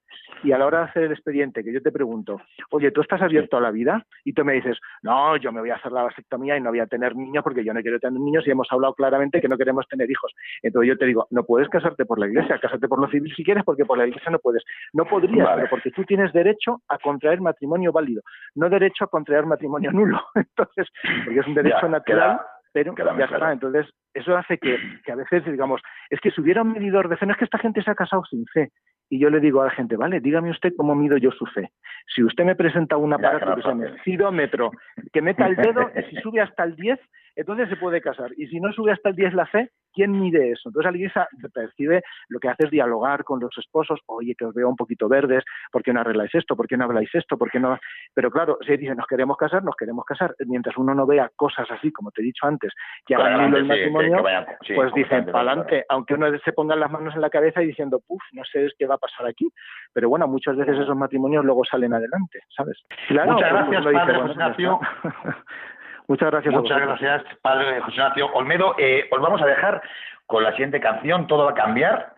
[0.44, 2.39] y a la hora de hacer el expediente, que yo te pregunto,
[2.72, 4.06] oye, ¿tú estás abierto a la vida?
[4.24, 6.80] Y tú me dices, no, yo me voy a hacer la vasectomía y no voy
[6.80, 9.58] a tener niños porque yo no quiero tener niños y hemos hablado claramente que no
[9.58, 10.34] queremos tener hijos.
[10.62, 13.44] Entonces yo te digo, no puedes casarte por la iglesia, cásate por lo civil si
[13.44, 14.63] quieres porque por la iglesia no puedes.
[14.94, 15.62] No podrías, Vale.
[15.63, 18.22] pero porque tú tienes derecho a contraer matrimonio válido,
[18.56, 20.22] no derecho a contraer matrimonio nulo.
[20.36, 20.88] Entonces,
[21.26, 22.04] porque es un derecho Ya, natural.
[22.38, 23.52] queda- pero ya está.
[23.52, 27.18] Entonces, eso hace que, que a veces, digamos, es que si hubiera un medidor de
[27.18, 28.72] fe, no es que esta gente se ha casado sin fe.
[29.10, 31.72] Y yo le digo a la gente, vale, dígame usted cómo mido yo su fe.
[32.14, 34.02] Si usted me presenta un aparato que se llama fácil.
[34.04, 34.72] cidómetro,
[35.12, 37.00] que meta el dedo, y si sube hasta el 10,
[37.36, 38.32] entonces se puede casar.
[38.38, 40.69] Y si no sube hasta el 10 la fe, ¿quién mide eso?
[40.69, 44.54] Entonces la iglesia percibe, lo que hace es dialogar con los esposos, oye, que os
[44.54, 46.56] veo un poquito verdes, ¿por qué no arregláis esto?
[46.56, 47.38] ¿Por qué no habláis esto?
[47.38, 47.78] ¿Por qué no?
[48.13, 50.36] Pero claro, si dicen, nos queremos casar, nos queremos casar.
[50.46, 52.72] Mientras uno no vea cosas así, como te he dicho antes,
[53.06, 54.24] que hagan el sí, matrimonio,
[54.65, 57.67] sí, pues dicen, para adelante, aunque uno se ponga las manos en la cabeza y
[57.67, 59.50] diciendo, puf, no sé qué va a pasar aquí.
[59.93, 62.82] Pero bueno, muchas veces esos matrimonios luego salen adelante, ¿sabes?
[63.08, 64.80] Claro, Muchas gracias, uno dice, padre bueno, José ya Ignacio.
[66.08, 68.76] Muchas gracias Muchas gracias, padre José Ignacio Olmedo.
[68.78, 69.82] Eh, os vamos a dejar
[70.26, 72.13] con la siguiente canción, Todo va a cambiar,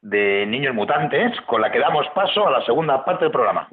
[0.00, 3.68] de Niños Mutantes, con la que damos paso a la segunda parte del programa.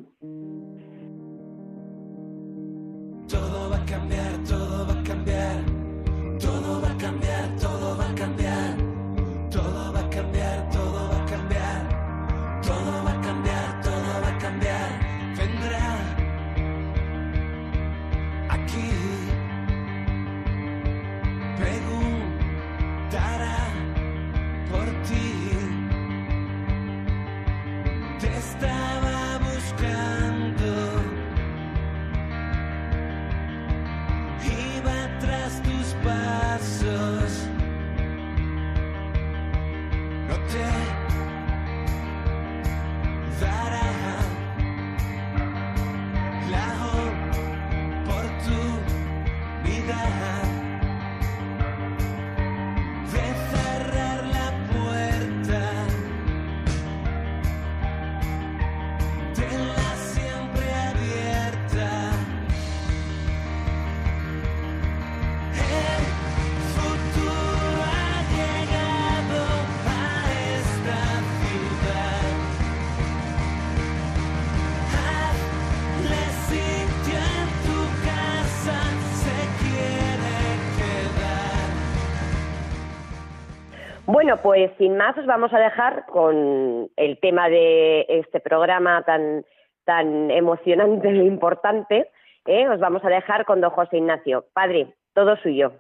[84.30, 89.44] Bueno, pues sin más os vamos a dejar con el tema de este programa tan,
[89.86, 92.12] tan emocionante e importante,
[92.46, 92.70] ¿eh?
[92.70, 94.46] os vamos a dejar con don José Ignacio.
[94.54, 95.72] Padre, todo suyo.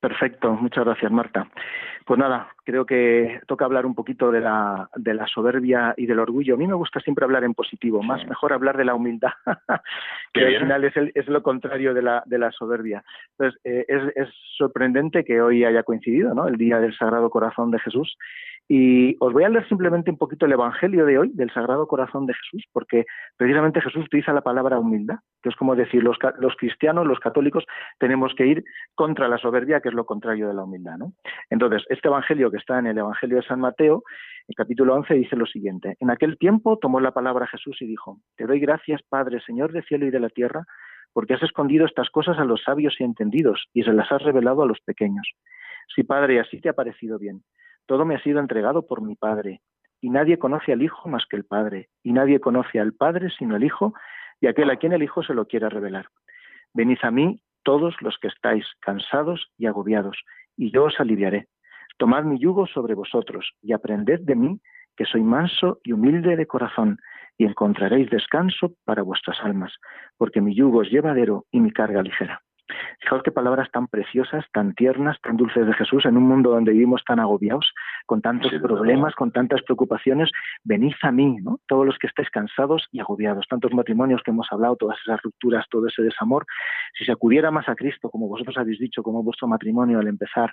[0.00, 1.46] Perfecto, muchas gracias Marta.
[2.04, 6.18] Pues nada, creo que toca hablar un poquito de la, de la soberbia y del
[6.18, 6.54] orgullo.
[6.54, 9.32] A mí me gusta siempre hablar en positivo, más mejor hablar de la humildad,
[10.32, 13.04] que al final es, el, es, lo contrario de la, de la soberbia.
[13.38, 16.46] Entonces, eh, es, es, sorprendente que hoy haya coincidido ¿no?
[16.46, 18.16] el Día del Sagrado Corazón de Jesús
[18.66, 22.26] y os voy a leer simplemente un poquito el Evangelio de hoy, del Sagrado Corazón
[22.26, 23.04] de Jesús, porque
[23.36, 27.64] precisamente Jesús utiliza la palabra humildad, que es como decir, los, los cristianos, los católicos,
[27.98, 30.96] tenemos que ir contra la soberbia, que es lo contrario de la humildad.
[30.96, 31.12] ¿no?
[31.50, 34.04] Entonces, este Evangelio que está en el Evangelio de San Mateo,
[34.46, 35.96] el capítulo 11, dice lo siguiente.
[35.98, 39.82] En aquel tiempo tomó la palabra Jesús y dijo, Te doy gracias, Padre, Señor del
[39.82, 40.64] cielo y de la tierra,
[41.12, 44.62] porque has escondido estas cosas a los sabios y entendidos, y se las has revelado
[44.62, 45.28] a los pequeños.
[45.96, 47.42] Sí, Padre, así te ha parecido bien.
[47.86, 49.60] Todo me ha sido entregado por mi Padre,
[50.00, 53.56] y nadie conoce al Hijo más que el Padre, y nadie conoce al Padre sino
[53.56, 53.94] el Hijo,
[54.40, 56.06] y aquel a quien el Hijo se lo quiera revelar.
[56.72, 60.18] Venid a mí todos los que estáis cansados y agobiados,
[60.56, 61.48] y yo os aliviaré.
[61.96, 64.60] Tomad mi yugo sobre vosotros, y aprended de mí,
[64.96, 66.98] que soy manso y humilde de corazón,
[67.38, 69.72] y encontraréis descanso para vuestras almas,
[70.16, 72.42] porque mi yugo es llevadero y mi carga ligera.
[73.00, 76.72] Fijaos qué palabras tan preciosas, tan tiernas, tan dulces de Jesús en un mundo donde
[76.72, 77.72] vivimos tan agobiados,
[78.06, 80.30] con tantos sí, problemas, con tantas preocupaciones.
[80.62, 81.60] Venid a mí, ¿no?
[81.68, 85.66] Todos los que estáis cansados y agobiados, tantos matrimonios que hemos hablado, todas esas rupturas,
[85.70, 86.46] todo ese desamor.
[86.98, 90.52] Si se acudiera más a Cristo, como vosotros habéis dicho, como vuestro matrimonio al empezar,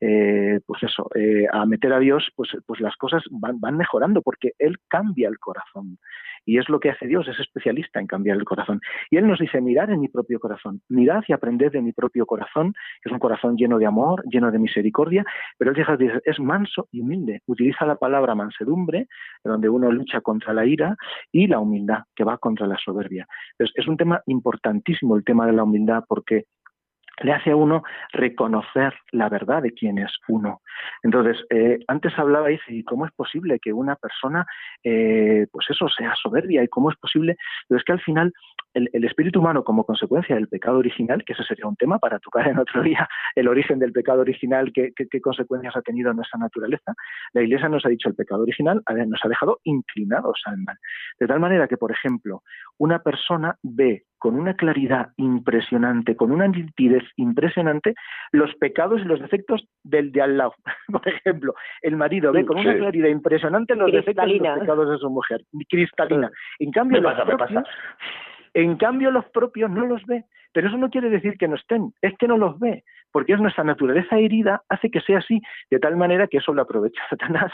[0.00, 4.20] eh, pues eso, eh, a meter a Dios, pues, pues las cosas van, van mejorando
[4.22, 5.98] porque Él cambia el corazón.
[6.44, 8.80] Y es lo que hace Dios, es especialista en cambiar el corazón.
[9.10, 12.26] Y Él nos dice, mirad en mi propio corazón, mirad y aprended de mi propio
[12.26, 12.72] corazón,
[13.02, 15.24] que es un corazón lleno de amor, lleno de misericordia,
[15.58, 17.42] pero Él es manso y humilde.
[17.46, 19.08] Utiliza la palabra mansedumbre,
[19.44, 20.96] donde uno lucha contra la ira,
[21.30, 23.26] y la humildad, que va contra la soberbia.
[23.58, 26.46] Es un tema importantísimo el tema de la humildad, porque
[27.22, 30.60] le hace a uno reconocer la verdad de quién es uno.
[31.02, 34.46] Entonces, eh, antes hablabais y cómo es posible que una persona,
[34.82, 37.36] eh, pues eso, sea soberbia y cómo es posible,
[37.68, 38.32] pero es que al final
[38.74, 42.48] el, espíritu humano como consecuencia del pecado original, que ese sería un tema para tocar
[42.48, 46.16] en otro día, el origen del pecado original, qué, qué, qué consecuencias ha tenido en
[46.16, 46.94] nuestra naturaleza,
[47.32, 50.76] la Iglesia nos ha dicho el pecado original nos ha dejado inclinados al mal.
[51.18, 52.42] De tal manera que, por ejemplo,
[52.78, 57.96] una persona ve con una claridad impresionante, con una nitidez impresionante,
[58.30, 60.54] los pecados y los defectos del de al lado.
[60.86, 64.98] Por ejemplo, el marido ve con una claridad impresionante los defectos y los pecados de
[64.98, 66.30] su mujer, cristalina.
[66.60, 67.64] En cambio, los propios,
[68.54, 70.24] en cambio, los propios no los ve.
[70.52, 73.40] Pero eso no quiere decir que no estén, es que no los ve, porque es
[73.40, 77.50] nuestra naturaleza herida, hace que sea así, de tal manera que eso lo aprovecha Satanás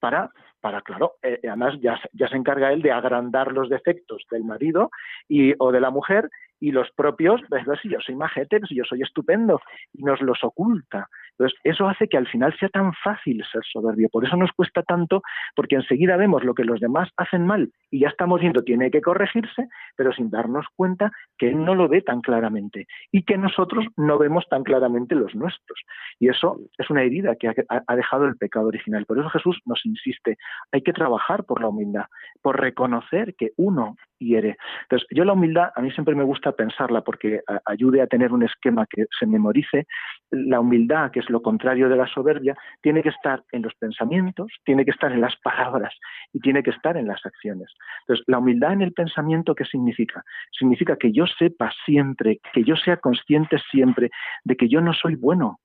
[0.00, 0.30] para,
[0.60, 4.90] para claro, eh, además ya, ya se encarga él de agrandar los defectos del marido
[5.28, 6.30] y, o de la mujer
[6.60, 9.60] y los propios, ves, si yo soy majete, si yo soy estupendo,
[9.94, 11.08] y nos los oculta.
[11.32, 14.10] Entonces, eso hace que al final sea tan fácil ser soberbio.
[14.10, 15.22] Por eso nos cuesta tanto,
[15.56, 19.00] porque enseguida vemos lo que los demás hacen mal y ya estamos viendo tiene que
[19.00, 23.86] corregirse, pero sin darnos cuenta que él no lo ve tan claramente y que nosotros
[23.96, 25.80] no vemos tan claramente los nuestros.
[26.18, 29.06] Y eso es una herida que ha dejado el pecado original.
[29.06, 30.36] Por eso Jesús nos insiste,
[30.72, 32.04] hay que trabajar por la humildad,
[32.42, 34.56] por reconocer que uno hiere.
[34.82, 38.42] Entonces, yo la humildad, a mí siempre me gusta pensarla porque ayude a tener un
[38.44, 39.86] esquema que se memorice.
[40.30, 44.52] La humildad, que es lo contrario de la soberbia, tiene que estar en los pensamientos,
[44.64, 45.94] tiene que estar en las palabras
[46.32, 47.72] y tiene que estar en las acciones.
[48.02, 50.22] Entonces, la humildad en el pensamiento, ¿qué significa?
[50.56, 54.10] Significa que yo sepa siempre, que yo sea consciente siempre
[54.44, 55.58] de que yo no soy bueno,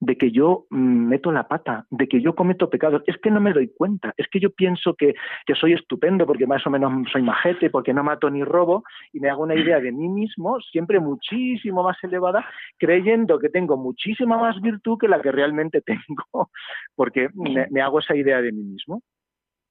[0.00, 3.02] de que yo meto la pata, de que yo cometo pecados.
[3.06, 5.14] Es que no me doy cuenta, es que yo pienso que,
[5.46, 9.20] que, soy estupendo porque más o menos soy majete, porque no mato ni robo, y
[9.20, 12.44] me hago una idea de mí mismo siempre muchísimo más elevada,
[12.78, 16.50] creyendo que tengo muchísima más virtud que la que realmente tengo,
[16.94, 19.02] porque me, me hago esa idea de mí mismo.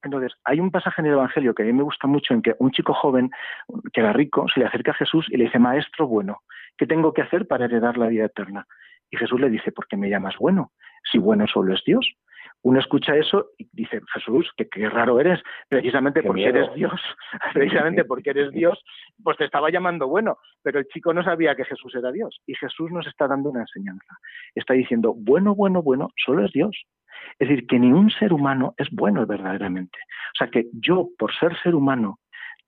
[0.02, 2.54] Entonces, hay un pasaje en el Evangelio que a mí me gusta mucho en que
[2.58, 3.30] un chico joven,
[3.92, 6.38] que era rico, se le acerca a Jesús y le dice, Maestro bueno,
[6.78, 8.66] ¿qué tengo que hacer para heredar la vida eterna?
[9.10, 10.72] Y Jesús le dice, ¿por qué me llamas bueno?
[11.10, 12.06] Si bueno solo es Dios.
[12.62, 16.58] Uno escucha eso y dice, Jesús, que qué raro eres, precisamente qué porque miedo.
[16.58, 17.00] eres Dios,
[17.54, 18.82] precisamente porque eres Dios,
[19.22, 22.40] pues te estaba llamando bueno, pero el chico no sabía que Jesús era Dios.
[22.46, 24.18] Y Jesús nos está dando una enseñanza.
[24.54, 26.76] Está diciendo, bueno, bueno, bueno, solo es Dios.
[27.38, 29.98] Es decir, que ni un ser humano es bueno verdaderamente.
[30.34, 32.18] O sea que yo, por ser ser humano,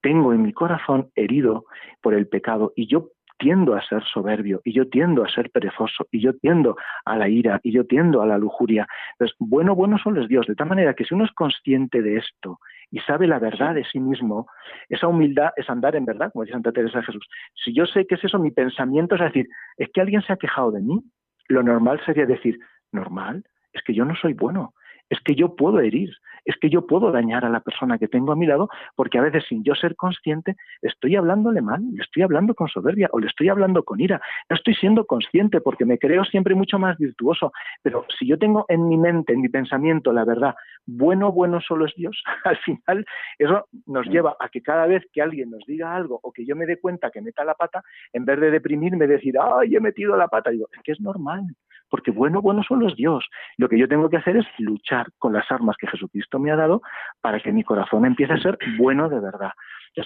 [0.01, 1.67] tengo en mi corazón herido
[2.01, 3.11] por el pecado y yo
[3.43, 7.29] tiendo a ser soberbio y yo tiendo a ser perezoso y yo tiendo a la
[7.29, 8.87] ira y yo tiendo a la lujuria.
[9.15, 10.47] Entonces, bueno, bueno solo es Dios.
[10.47, 12.61] De tal manera que si uno es consciente de esto
[12.93, 14.47] y sabe la verdad de sí mismo,
[14.89, 17.27] esa humildad es andar en verdad, como dice Santa Teresa de Jesús.
[17.65, 20.37] Si yo sé que es eso, mi pensamiento es decir, es que alguien se ha
[20.37, 21.03] quejado de mí,
[21.49, 22.61] lo normal sería decir,
[22.93, 24.73] normal, es que yo no soy bueno,
[25.11, 26.15] es que yo puedo herir,
[26.45, 29.23] es que yo puedo dañar a la persona que tengo a mi lado, porque a
[29.23, 33.27] veces sin yo ser consciente estoy hablándole mal, le estoy hablando con soberbia o le
[33.27, 34.21] estoy hablando con ira.
[34.49, 38.65] No estoy siendo consciente porque me creo siempre mucho más virtuoso, pero si yo tengo
[38.69, 40.55] en mi mente, en mi pensamiento, la verdad,
[40.87, 43.05] bueno, bueno solo es Dios, al final
[43.39, 46.57] eso nos lleva a que cada vez que alguien nos diga algo o que yo
[46.57, 47.83] me dé cuenta que meta la pata,
[48.13, 51.47] en vez de deprimirme, decir, ay, he metido la pata, digo, es que es normal,
[51.93, 53.23] porque bueno, bueno solo es Dios.
[53.59, 56.57] Lo que yo tengo que hacer es luchar con las armas que Jesucristo me ha
[56.57, 56.81] dado
[57.21, 59.51] para que mi corazón empiece a ser bueno de verdad.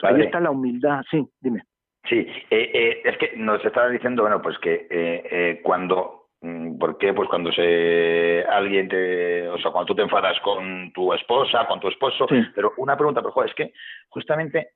[0.03, 1.05] ahí está la humildad.
[1.09, 1.63] Sí, dime.
[2.09, 6.99] Sí, eh, eh, es que nos estaba diciendo, bueno, pues que eh, cuando mm, ¿Por
[6.99, 7.15] qué?
[7.15, 11.79] Pues cuando se alguien te, o sea, cuando tú te enfadas con tu esposa, con
[11.79, 13.73] tu esposo, pero una pregunta, pero joder, es que
[14.09, 14.71] justamente,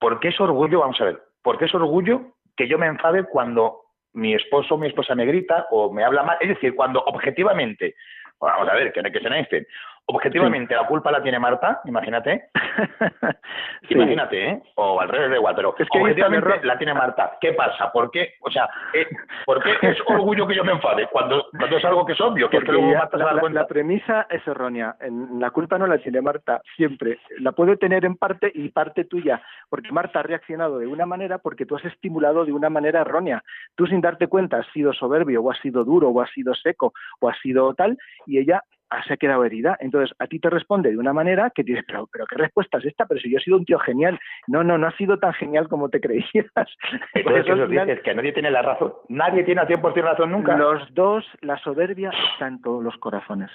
[0.00, 0.80] ¿por qué es orgullo?
[0.80, 3.85] Vamos a ver, ¿por qué es orgullo que yo me enfade cuando
[4.16, 6.38] mi esposo o mi esposa me grita o me habla mal.
[6.40, 7.94] Es decir, cuando objetivamente,
[8.40, 9.66] vamos a ver, que no hay que ser Einstein,
[10.08, 12.48] Objetivamente, la culpa la tiene Marta, imagínate.
[13.90, 14.62] Imagínate, ¿eh?
[14.76, 17.36] O al revés, da igual, pero es que objetivamente la tiene Marta.
[17.40, 17.90] ¿Qué pasa?
[17.90, 18.34] ¿Por qué?
[18.42, 19.06] O sea, eh,
[19.44, 22.48] ¿por qué es orgullo que yo me enfade cuando, cuando es algo que es obvio?
[22.48, 23.60] Que, luego Marta la, se cuenta.
[23.60, 24.96] la premisa es errónea.
[25.40, 27.18] La culpa no la tiene Marta siempre.
[27.40, 31.38] La puede tener en parte y parte tuya, porque Marta ha reaccionado de una manera
[31.38, 33.42] porque tú has estimulado de una manera errónea.
[33.74, 36.92] Tú sin darte cuenta has sido soberbio o has sido duro o has sido seco
[37.18, 38.62] o has sido tal y ella
[39.06, 39.76] se ha quedado herida.
[39.80, 42.86] Entonces, a ti te responde de una manera que dices, pero, pero ¿qué respuesta es
[42.86, 43.06] esta?
[43.06, 44.18] Pero si yo he sido un tío genial.
[44.46, 46.26] No, no, no ha sido tan genial como te creías.
[47.14, 48.92] Entonces, dices que nadie tiene la razón.
[49.08, 50.56] Nadie tiene a 100% razón nunca.
[50.56, 53.50] Los dos, la soberbia está en todos los corazones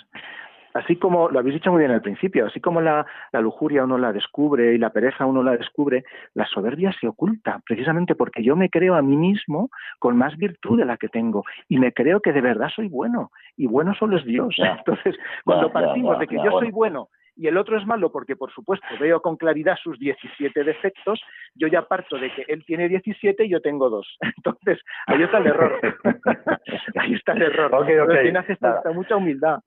[0.73, 4.13] así como lo habéis dicho muy bien al principio, así como la, lujuria uno la
[4.13, 6.03] descubre y la pereza uno la descubre,
[6.33, 9.69] la soberbia se oculta, precisamente porque yo me creo a mí mismo
[9.99, 13.31] con más virtud de la que tengo y me creo que de verdad soy bueno
[13.57, 14.55] y bueno solo es Dios.
[14.57, 15.15] Entonces,
[15.45, 17.09] cuando partimos de que yo soy bueno
[17.41, 21.19] y el otro es malo porque, por supuesto, veo con claridad sus 17 defectos,
[21.55, 24.07] yo ya parto de que él tiene 17 y yo tengo dos.
[24.37, 25.79] Entonces, ahí está el error.
[26.99, 27.73] ahí está el error.
[27.73, 28.23] Okay, okay.
[28.25, 29.57] Tienes esta, mucha humildad.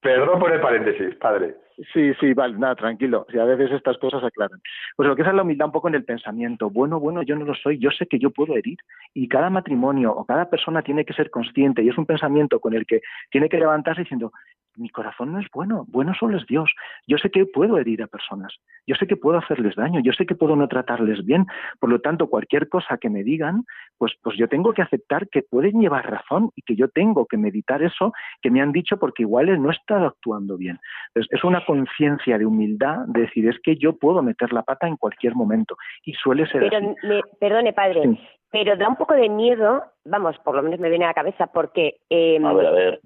[0.00, 1.56] Perdón por el paréntesis, padre.
[1.92, 3.26] Sí, sí, vale, nada, tranquilo.
[3.30, 4.60] Si a veces estas cosas aclaran.
[4.96, 6.68] Pues lo que es la humildad un poco en el pensamiento.
[6.68, 8.78] Bueno, bueno, yo no lo soy, yo sé que yo puedo herir.
[9.14, 12.74] Y cada matrimonio o cada persona tiene que ser consciente y es un pensamiento con
[12.74, 13.00] el que
[13.30, 14.32] tiene que levantarse diciendo,
[14.76, 16.72] mi corazón no es bueno, bueno solo es Dios.
[17.06, 18.54] Yo sé que puedo herir a personas,
[18.86, 21.46] yo sé que puedo hacerles daño, yo sé que puedo no tratarles bien.
[21.78, 23.64] Por lo tanto, cualquier cosa que me digan,
[23.98, 27.36] pues, pues yo tengo que aceptar que pueden llevar razón y que yo tengo que
[27.36, 28.12] meditar eso
[28.42, 30.78] que me han dicho porque igual no he estado actuando bien.
[31.08, 34.86] Entonces, es una conciencia de humildad de decir, es que yo puedo meter la pata
[34.88, 37.20] en cualquier momento y suele ser pero, así.
[37.38, 38.18] perdone, padre.
[38.50, 41.46] Pero da un poco de miedo, vamos, por lo menos me viene a la cabeza,
[41.46, 43.00] porque eh, a ver, a ver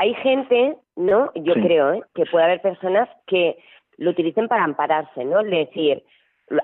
[0.00, 1.30] hay gente, ¿no?
[1.34, 2.02] Yo creo ¿eh?
[2.14, 3.58] que puede haber personas que
[3.98, 5.40] lo utilicen para ampararse, ¿no?
[5.40, 6.02] Es decir,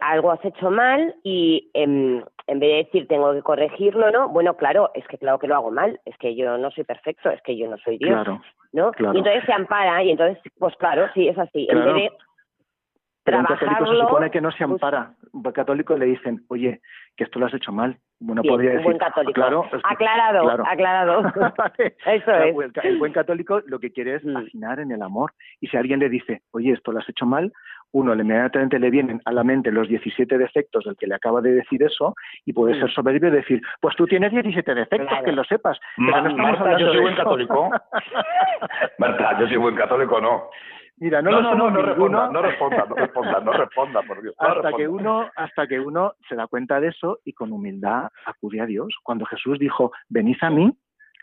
[0.00, 4.28] algo has hecho mal y en, en, vez de decir tengo que corregirlo, ¿no?
[4.28, 7.30] Bueno, claro, es que claro que lo hago mal, es que yo no soy perfecto,
[7.30, 8.92] es que yo no soy Dios, claro, ¿no?
[8.98, 11.66] Y entonces se ampara y entonces, pues claro, sí, es así.
[11.70, 12.10] En vez de
[13.26, 15.10] pero un católico se supone que no se ampara.
[15.32, 16.80] Un católico le dicen, oye,
[17.16, 17.98] que esto lo has hecho mal.
[18.20, 19.32] Bueno, podría decir, buen católico.
[19.32, 21.22] Claro, aclarado, aclarado.
[22.06, 22.56] Eso es.
[22.84, 24.36] El, buen católico lo que quiere es mm.
[24.36, 25.32] afinar en el amor.
[25.60, 27.52] Y si alguien le dice, oye, esto lo has hecho mal,
[27.92, 31.52] uno inmediatamente le vienen a la mente los 17 defectos del que le acaba de
[31.52, 32.14] decir eso
[32.44, 35.78] y puede ser soberbio y decir, pues tú tienes 17 defectos, que lo sepas.
[35.96, 37.70] Marta, yo soy buen católico.
[38.98, 40.50] Marta, yo soy buen católico, no.
[40.98, 44.34] Mira, no, no, no, no, no, responda, no responda, no responda, no responda, por Dios.
[44.38, 48.62] hasta que uno, hasta que uno se da cuenta de eso y con humildad acude
[48.62, 48.96] a Dios.
[49.02, 50.72] Cuando Jesús dijo, venid a mí,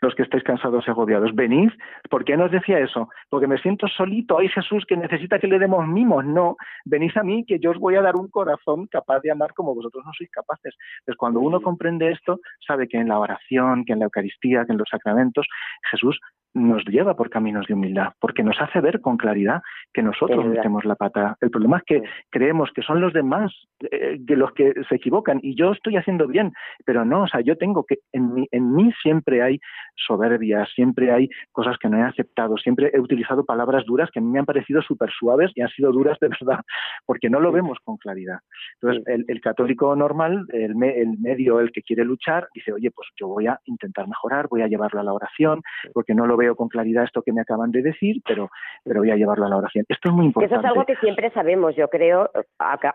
[0.04, 1.70] los que estáis cansados y agobiados, venid.
[2.10, 3.08] ¿Por qué nos decía eso?
[3.28, 6.24] Porque me siento solito, hay Jesús que necesita que le demos mimos.
[6.24, 9.54] No, venid a mí que yo os voy a dar un corazón capaz de amar
[9.54, 10.74] como vosotros no sois capaces.
[11.00, 14.72] Entonces, cuando uno comprende esto, sabe que en la oración, que en la Eucaristía, que
[14.72, 15.46] en los sacramentos,
[15.90, 16.20] Jesús
[16.54, 19.60] nos lleva por caminos de humildad, porque nos hace ver con claridad
[19.92, 21.36] que nosotros metemos la pata.
[21.40, 22.06] El problema es que Sí.
[22.30, 23.52] creemos que son los demás
[23.90, 26.52] eh, que los que se equivocan y yo estoy haciendo bien,
[26.86, 29.58] pero no, o sea, yo tengo que, en mí, en mí siempre hay
[29.96, 34.22] soberbia, siempre hay cosas que no he aceptado, siempre he utilizado palabras duras que a
[34.22, 36.60] mí me han parecido súper suaves y han sido duras de verdad,
[37.06, 37.54] porque no lo Sí.
[37.56, 38.38] vemos con claridad.
[38.80, 39.12] Entonces, Sí.
[39.12, 43.08] el, el católico normal, el, me- el medio, el que quiere luchar, dice, oye, pues
[43.18, 46.43] yo voy a intentar mejorar, voy a llevarlo a la oración, porque no lo veo
[46.54, 48.50] con claridad esto que me acaban de decir, pero,
[48.84, 49.84] pero voy a llevarlo a la oración.
[49.88, 50.66] Esto es muy Que eso importante.
[50.66, 52.30] es algo que siempre sabemos, yo creo,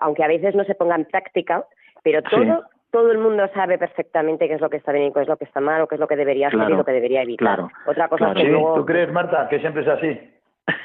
[0.02, 1.66] aunque a veces no se ponga en práctica,
[2.04, 2.36] pero Sí.
[2.36, 5.28] todo, todo el mundo sabe perfectamente qué es lo que está bien y qué es
[5.28, 6.92] lo que está mal, o qué es lo que debería hacer Claro, y lo que
[6.92, 7.56] debería evitar.
[7.58, 8.40] claro, Otra cosa claro.
[8.40, 8.76] es que Sí, luego...
[8.76, 10.20] ¿tú crees, Marta, que siempre es así?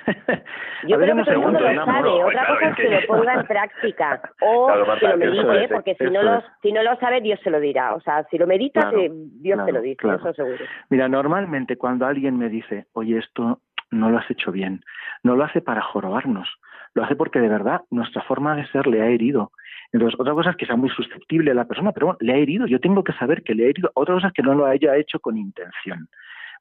[0.86, 2.02] Yo creo que todo el mundo lo sabe.
[2.02, 5.16] no, Otra claro, cosa es que- que lo ponga en práctica o Claro, que lo
[5.16, 7.94] medite, es, porque si no, lo, si no lo sabe, Dios se lo dirá.
[7.94, 8.98] O sea, si lo meditas, Claro,
[9.40, 10.64] Dios te lo dice, eso seguro.
[10.90, 14.82] Mira, normalmente cuando alguien me dice, oye, esto no lo has hecho bien,
[15.22, 16.48] no lo hace para jorobarnos,
[16.94, 19.52] lo hace porque de verdad nuestra forma de ser le ha herido.
[19.92, 22.36] Entonces, otra cosa es que sea muy susceptible a la persona, pero bueno, le ha
[22.36, 23.90] herido, yo tengo que saber que le ha herido.
[23.94, 26.08] Otra cosa es que no lo haya hecho con intención.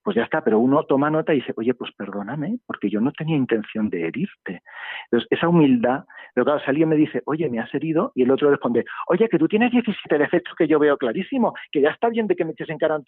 [0.03, 3.11] Pues ya está, pero uno toma nota y dice, oye, pues perdóname, porque yo no
[3.11, 4.61] tenía intención de herirte.
[5.05, 8.31] Entonces, esa humildad, pero claro, si alguien me dice, oye, me has herido, y el
[8.31, 12.09] otro responde, oye, que tú tienes 17 defectos que yo veo clarísimo, que ya está
[12.09, 12.99] bien de que me eches en cara,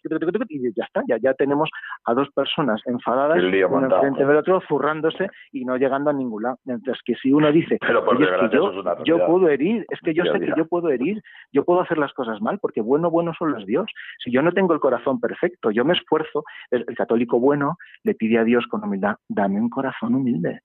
[0.50, 1.70] y ya está, ya, ya tenemos
[2.06, 6.58] a dos personas enfadadas, uno enfrente del otro, zurrándose y no llegando a ningún lado.
[6.66, 10.00] Mientras que si uno dice, Pero por oye, es que yo, es puedo herir, es
[10.02, 11.22] que yo sé que yo puedo herir,
[11.52, 13.90] yo puedo hacer las cosas mal, porque bueno, bueno solo es Dios.
[14.24, 16.44] Si yo no tengo el corazón perfecto, yo me esfuerzo,
[16.88, 20.62] el, católico bueno le pide a Dios con humildad, dame un corazón humilde.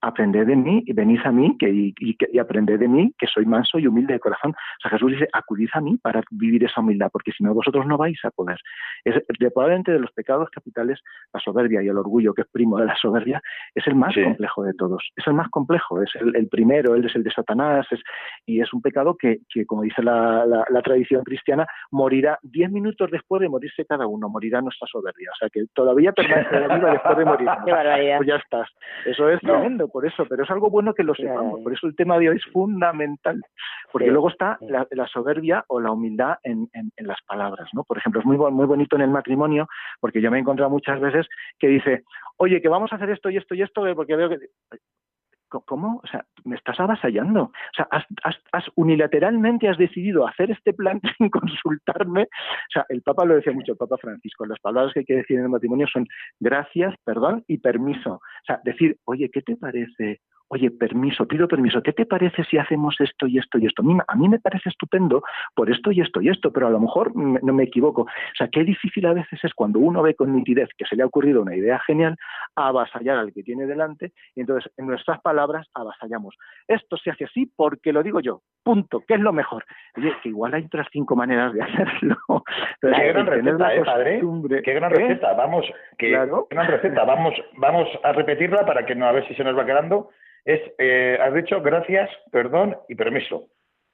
[0.00, 3.12] Aprended de mí y venid a mí que, y, y, que- y aprended de mí
[3.18, 4.52] que soy manso y humilde de corazón.
[4.52, 7.86] O sea, Jesús dice, acudid a mí para vivir esa humildad, porque si no vosotros
[7.86, 8.56] no vais a poder.
[9.04, 11.00] Es de, probablemente de los pecados capitales,
[11.34, 13.42] la soberbia y el orgullo, que es primo de la soberbia,
[13.74, 14.22] es el más Sí.
[14.22, 15.02] complejo de todos.
[15.16, 18.00] Es el más complejo, es el, el primero, él es el de Satanás, es,
[18.46, 22.70] y es un pecado que, que como dice la, la- la tradición cristiana, morirá diez
[22.70, 25.30] minutos después de morirse cada uno, morirá nuestra soberbia.
[25.32, 27.48] O sea, que todavía permanecerá viva después de morir.
[27.66, 28.16] Qué barbaridad.
[28.18, 28.68] Pues ya estás.
[29.04, 29.52] Eso es No.
[29.52, 31.60] tremendo, por eso, pero es algo bueno que lo sepamos.
[31.62, 33.40] Por eso el tema de hoy es fundamental.
[33.92, 34.10] Porque Sí.
[34.12, 34.66] luego está Sí.
[34.68, 37.82] la, la soberbia o la humildad en, en- en las palabras, ¿no?
[37.84, 39.68] Por ejemplo, es muy, muy bonito en el matrimonio,
[40.00, 41.26] porque yo me he encontrado muchas veces
[41.58, 42.02] que dice,
[42.36, 44.38] oye, que vamos a hacer esto y esto y esto, porque veo que...
[45.50, 46.00] ¿Cómo?
[46.02, 47.42] O sea, me estás avasallando.
[47.42, 52.22] O sea, has unilateralmente has decidido hacer este plan sin consultarme.
[52.22, 54.46] O sea, el Papa lo decía mucho, el Papa Francisco.
[54.46, 56.06] Las palabras que hay que decir en el matrimonio son
[56.38, 58.14] gracias, perdón y permiso.
[58.14, 60.20] O sea, decir, oye, ¿qué te parece?
[60.52, 61.80] Oye, permiso, pido permiso.
[61.80, 63.82] ¿Qué te parece si hacemos esto y esto y esto?
[63.82, 65.22] A mí, a mí me parece estupendo
[65.54, 68.02] por esto y esto y esto, pero a lo mejor me- no me equivoco.
[68.02, 71.04] O sea, qué difícil a veces es cuando uno ve con nitidez que se le
[71.04, 72.16] ha ocurrido una idea genial,
[72.56, 76.34] avasallar al que tiene delante y entonces en nuestras palabras avasallamos.
[76.66, 78.42] Esto se hace así porque lo digo yo.
[78.64, 79.04] Punto.
[79.06, 79.64] ¿Qué es lo mejor?
[79.96, 82.16] Oye, que igual hay otras cinco maneras de hacerlo.
[82.82, 84.14] Entonces, Qué gran receta, ¿eh, padre?
[84.20, 84.94] costumbre- Qué gran ¿Eh?
[84.96, 85.32] receta.
[85.34, 85.64] Vamos,
[85.96, 86.46] que, Claro.
[86.50, 87.04] qué gran receta.
[87.04, 90.10] Vamos, vamos a repetirla para que no a ver si se nos va quedando.
[90.44, 93.48] Es, eh, has dicho gracias, perdón y permiso.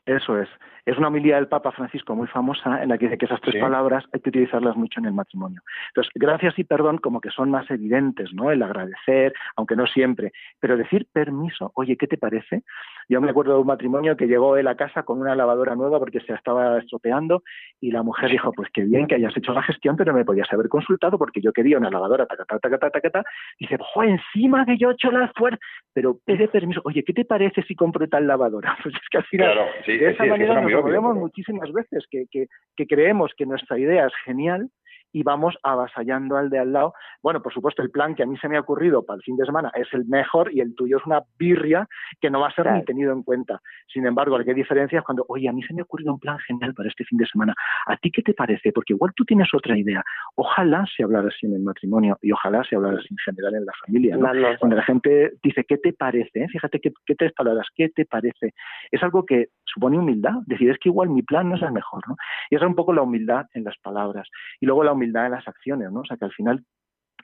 [0.07, 0.49] Eso es.
[0.85, 3.55] Es una homilía del Papa Francisco muy famosa en la que dice que esas tres
[3.57, 3.61] Sí.
[3.61, 5.61] palabras hay que utilizarlas mucho en el matrimonio.
[5.89, 8.53] Entonces, gracias y perdón como que son más evidentes, ¿no?
[8.53, 10.31] El agradecer, aunque no siempre.
[10.61, 12.63] Pero decir permiso, oye, ¿qué te parece?
[13.09, 15.99] Yo me acuerdo de un matrimonio que llegó él a casa con una lavadora nueva
[15.99, 17.43] porque se estaba estropeando
[17.81, 20.53] y la mujer dijo, pues qué bien que hayas hecho la gestión, pero me podías
[20.53, 23.31] haber consultado porque yo quería una lavadora, taca, taca, taca, taca, taca.
[23.59, 25.59] Dice, jo, encima que yo he hecho la fuerza,
[25.93, 26.81] pero pide permiso.
[26.85, 28.77] Oye, ¿qué te parece si compro tal lavadora?
[28.87, 30.72] Pues es que al final Claro, sí, de esa sí, es que manera nos
[31.11, 34.68] pero- muchísimas veces que, que, que creemos que nuestra idea es genial
[35.17, 36.93] y vamos avasallando al de al lado.
[37.23, 39.35] Bueno, por supuesto, el plan que a mí se me ha ocurrido para el fin
[39.39, 41.89] de semana es el mejor y el tuyo es una birria
[42.21, 42.77] que no va a ser Claro.
[42.77, 43.62] ni tenido en cuenta.
[43.91, 46.21] Sin embargo, la que diferencia es cuando, oye, a mí se me ha ocurrido un
[46.21, 47.55] plan genial para este fin de semana.
[47.87, 48.73] ¿A ti qué te parece?
[48.73, 50.03] Porque igual tú tienes otra idea.
[50.35, 53.64] Ojalá se hablara así en el matrimonio y ojalá se hablara así en general en
[53.64, 54.17] la familia.
[54.19, 54.27] ¿no?
[54.27, 54.59] Vamos.
[54.59, 56.43] Cuando la gente dice, ¿qué te parece?
[56.43, 56.49] ¿eh?
[56.49, 58.53] Fíjate qué, qué tres palabras, ¿qué te parece?
[58.91, 62.07] Es algo que supone humildad, decir, es que igual mi plan no es el mejor,
[62.07, 62.17] ¿no?
[62.51, 64.29] Y esa es un poco la humildad en las palabras
[64.61, 66.01] y luego la humildad en las acciones, ¿no?
[66.01, 66.65] O sea, que al final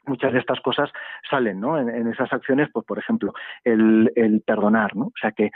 [0.06, 0.90] muchas de estas cosas
[1.30, 1.78] salen, ¿no?
[1.78, 3.32] En, en esas acciones, pues por ejemplo,
[3.64, 5.06] el, el perdonar, ¿no?
[5.06, 5.50] O sea, que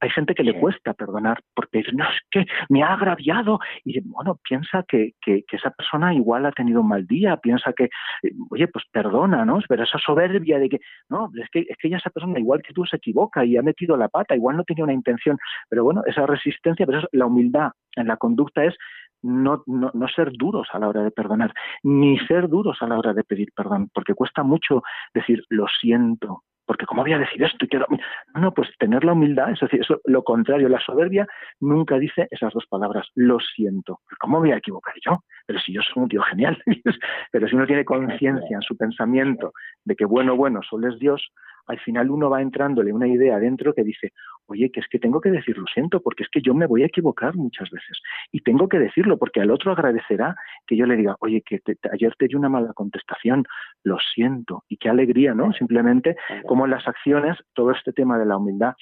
[0.00, 3.60] hay gente que le cuesta perdonar porque dice, no, es que me ha agraviado.
[3.84, 7.72] Y bueno, piensa que, que, que esa persona igual ha tenido un mal día, piensa
[7.72, 9.60] que, eh, oye, pues perdona, ¿no?
[9.68, 12.72] Pero esa soberbia de que, no, es que, es que ya esa persona, igual que
[12.72, 15.38] tú, se equivoca y ha metido la pata, igual no tenía una intención.
[15.68, 18.74] Pero bueno, esa resistencia, pero eso- la humildad en la conducta es
[19.22, 21.52] no, no, no ser duros a la hora de perdonar,
[21.82, 24.82] ni ser duros a la hora de pedir perdón, porque cuesta mucho
[25.14, 27.64] decir lo siento, porque ¿cómo voy a decir esto?
[27.64, 27.86] Y quiero...
[28.34, 31.26] No, pues tener la humildad, es decir, eso, lo contrario, la soberbia
[31.60, 34.00] nunca dice esas dos palabras, lo siento.
[34.20, 35.18] ¿Cómo voy a equivocar yo?
[35.46, 36.62] Pero si yo soy un tío genial,
[37.32, 39.52] pero si uno tiene conciencia en su pensamiento
[39.84, 41.32] de que bueno, bueno, solo es Dios,
[41.66, 44.12] al final uno va entrándole una idea dentro que dice,
[44.46, 46.82] oye, que es que tengo que decir lo siento, porque es que yo me voy
[46.82, 48.00] a equivocar muchas veces.
[48.30, 50.36] Y tengo que decirlo, porque al otro agradecerá
[50.66, 51.60] que yo le diga, oye, que
[51.92, 53.44] ayer te di una mala contestación,
[53.82, 54.64] lo siento.
[54.68, 55.52] Y qué alegría, ¿no?
[55.52, 58.74] Simplemente como en las acciones, todo este tema de la humildad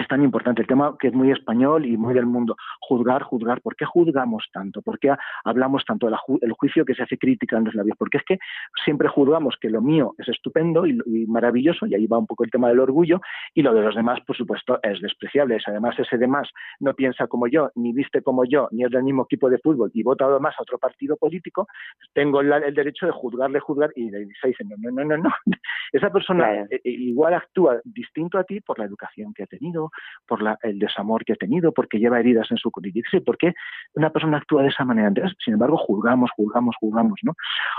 [0.00, 0.62] es tan importante.
[0.62, 3.60] El tema que es muy español y muy del mundo, juzgar, juzgar.
[3.60, 4.80] ¿Por qué juzgamos tanto?
[4.82, 7.96] ¿Por qué hablamos tanto del juicio que se hace crítica en los labios?
[7.98, 8.38] Porque es que
[8.84, 10.94] siempre juzgamos que lo mío es estupendo y,
[11.26, 13.20] maravilloso, y ahí va un poco el tema del orgullo,
[13.54, 15.58] y lo de los demás, por supuesto, es despreciable.
[15.66, 16.48] Además, ese demás
[16.80, 19.90] no piensa como yo, ni viste como yo, ni es del mismo equipo de fútbol,
[19.92, 21.66] y vota además a otro partido político,
[22.14, 25.30] tengo el, derecho de juzgarle, juzgar, y le dicen, no, no, no, no, no.
[25.92, 29.89] Esa persona eh, eh, igual actúa distinto a ti por la educación que ha tenido,
[30.26, 32.90] por el desamor que ha tenido, porque lleva heridas en su cotidiano.
[33.24, 33.54] ¿Por qué
[33.94, 35.08] una persona actúa de esa manera?
[35.08, 37.18] Entonces, sin embargo, juzgamos, juzgamos, juzgamos.
[37.22, 37.34] ¿no?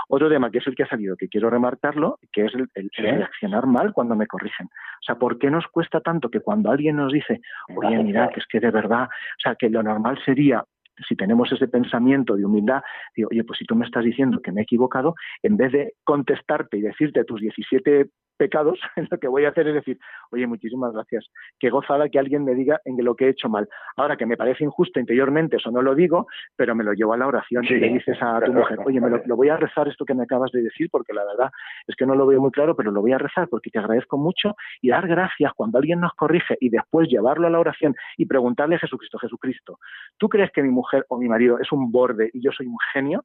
[0.08, 3.66] Otro tema que es el que ha salido, que quiero remarcarlo, que es el, reaccionar
[3.66, 4.66] mal cuando me corrigen.
[4.66, 7.40] O sea, ¿por qué nos cuesta tanto que cuando alguien nos dice,
[7.76, 10.64] oye, mira, que es que de verdad, o sea, que lo normal sería
[11.08, 12.82] si tenemos ese pensamiento de humildad,
[13.16, 15.94] digo, oye, pues si tú me estás diciendo que me he equivocado, en vez de
[16.04, 18.78] contestarte y decirte tus 17 pecados,
[19.10, 19.98] lo que voy a hacer es decir,
[20.30, 23.68] oye, muchísimas gracias, qué gozada que alguien me diga en lo que he hecho mal.
[23.96, 26.26] Ahora que me parece injusto interiormente, eso no lo digo,
[26.56, 29.10] pero me lo llevo a la oración y le dices a tu mujer, oye, me
[29.10, 31.50] lo, voy a rezar esto que me acabas de decir, porque la verdad
[31.86, 34.18] es que no lo veo muy claro, pero lo voy a rezar porque te agradezco
[34.18, 38.26] mucho y dar gracias cuando alguien nos corrige y después llevarlo a la oración y
[38.26, 39.78] preguntarle a Jesucristo, Jesucristo,
[40.18, 42.78] ¿tú crees que mi mujer o mi marido es un borde y yo soy un
[42.92, 43.24] genio?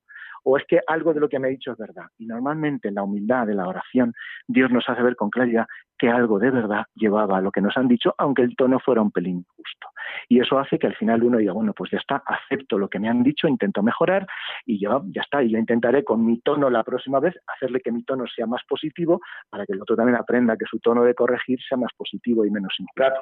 [0.49, 2.05] O es que algo de lo que me ha dicho es verdad.
[2.17, 4.13] Y normalmente en la humildad de la oración,
[4.47, 5.65] Dios nos hace ver con claridad
[5.97, 9.01] que algo de verdad llevaba a lo que nos han dicho, aunque el tono fuera
[9.01, 9.89] un pelín justo.
[10.29, 12.97] Y eso hace que al final uno diga, bueno, pues ya está, acepto lo que
[12.97, 14.25] me han dicho, intento mejorar
[14.65, 15.43] y ya, ya está.
[15.43, 18.61] Y yo intentaré con mi tono la próxima vez hacerle que mi tono sea más
[18.69, 19.19] positivo
[19.49, 22.51] para que el otro también aprenda que su tono de corregir sea más positivo y
[22.51, 23.19] menos injusto.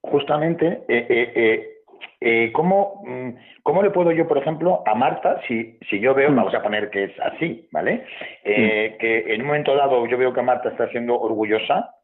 [0.00, 1.73] Justamente eh, eh, eh
[2.20, 3.30] eh, ¿cómo, mm,
[3.62, 6.36] ¿cómo, le puedo yo, por ejemplo, a Marta, si, si yo veo, mm.
[6.36, 8.04] vamos a poner que es así, ¿vale?
[8.44, 11.94] Eh, que en un momento dado yo veo que Marta está siendo orgullosa,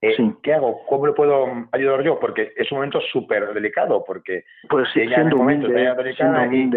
[0.00, 0.84] eh, ¿qué hago?
[0.86, 2.20] ¿Cómo le puedo ayudar yo?
[2.20, 6.46] Porque es un momento súper delicado, porque pues sí, ella en un momento está delicada
[6.52, 6.70] y,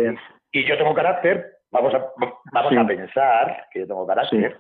[0.54, 2.06] y, yo tengo carácter, vamos a,
[2.54, 4.56] vamos a pensar que yo tengo carácter.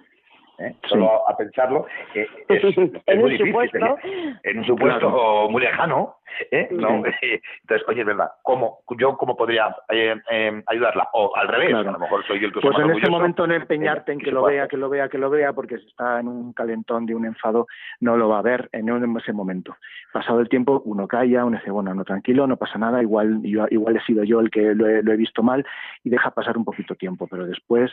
[0.59, 0.75] ¿Eh?
[0.87, 3.47] solo a pensarlo, eh, es, en muy un difícil.
[3.47, 3.97] Supuesto.
[4.43, 5.09] En un supuesto
[5.49, 6.17] muy lejano.
[6.51, 6.67] ¿eh?
[6.71, 7.03] ¿No?
[7.21, 11.09] Entonces, oye, es verdad, ¿cómo, ¿yo cómo podría eh, eh, ayudarla?
[11.13, 13.53] O al revés, a lo mejor soy yo el que Pues en ese momento no
[13.53, 16.27] empeñarte en que lo vea, que lo vea, que lo vea, porque si está en
[16.27, 17.67] un calentón de un enfado,
[17.99, 18.87] no lo va a ver en
[19.17, 19.75] ese momento.
[20.13, 23.97] Pasado el tiempo, uno calla, uno dice, bueno, no, tranquilo, no pasa nada, igual, igual
[23.97, 25.65] he sido yo el que lo he, lo he visto mal
[26.03, 27.91] y deja pasar un poquito tiempo, pero después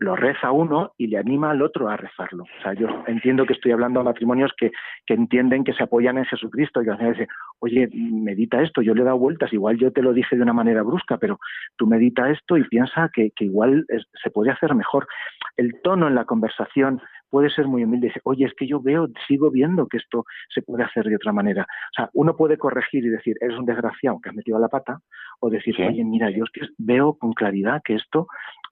[0.00, 2.44] lo reza uno y le anima al otro a rezarlo.
[2.44, 4.72] O sea, yo entiendo que estoy hablando a matrimonios que,
[5.06, 7.28] que entienden que se apoyan en Jesucristo y que al dicen,
[7.60, 10.52] oye, medita esto, yo le he dado vueltas, igual yo te lo dije de una
[10.52, 11.38] manera brusca, pero
[11.76, 13.84] tú medita esto y piensa que, que igual
[14.22, 15.06] se puede hacer mejor.
[15.56, 18.08] El tono en la conversación puede ser muy humilde.
[18.08, 21.32] Dice, oye, es que yo veo, sigo viendo que esto se puede hacer de otra
[21.32, 21.62] manera.
[21.62, 25.00] O sea, uno puede corregir y decir, eres un desgraciado que has metido la pata,
[25.40, 28.26] o decir, oye, mira, yo es que veo con claridad que esto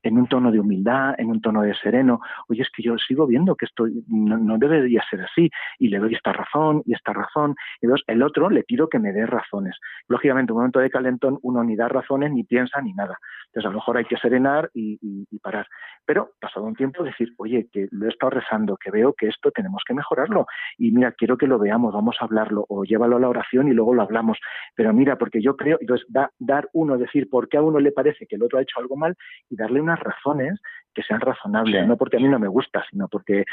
[0.07, 3.27] en un tono de humildad, en un tono de sereno, oye, es que yo sigo
[3.27, 7.57] viendo que esto no, debería ser así, y le doy esta razón y esta razón,
[7.81, 9.77] y dos, el otro le pido que me dé razones.
[10.09, 13.19] Lógicamente, en un momento de calentón uno ni da razones, ni piensa, ni nada.
[13.47, 15.67] Entonces, a lo mejor hay que serenar y, parar.
[16.05, 19.51] Pero, pasado un tiempo, decir, oye, que lo he estado rezando, que veo que esto
[19.51, 20.47] tenemos que mejorarlo,
[20.79, 23.73] y mira, quiero que lo veamos, vamos a hablarlo, o llévalo a la oración y
[23.73, 24.39] luego lo hablamos.
[24.75, 27.93] Pero mira, porque yo creo, entonces, da, dar uno, decir por qué a uno le
[27.93, 29.17] parece que el otro ha hecho algo mal,
[29.51, 30.61] y darle una razones
[30.97, 33.45] que sean razonables, no porque a mí no me gusta, sino porque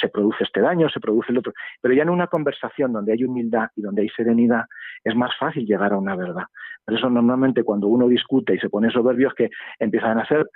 [0.00, 1.52] se produce este daño, se produce el otro.
[1.80, 4.64] Pero ya en una conversación donde hay humildad y donde hay serenidad,
[5.04, 6.42] es más fácil llegar a una verdad.
[6.84, 10.50] Por eso normalmente cuando uno discute y se pone soberbio es que empiezan a ser,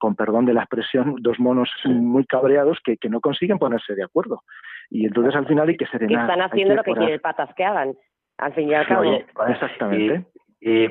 [0.00, 4.42] con perdón de la expresión, dos monos muy cabreados que, no consiguen ponerse de acuerdo.
[4.90, 6.26] Y entonces al final hay que serenar.
[6.26, 7.94] Que están haciendo lo que quiere el patas que hagan,
[8.38, 9.12] al fin y al cabo.
[9.46, 10.26] exactamente.
[10.34, 10.43] ¿Y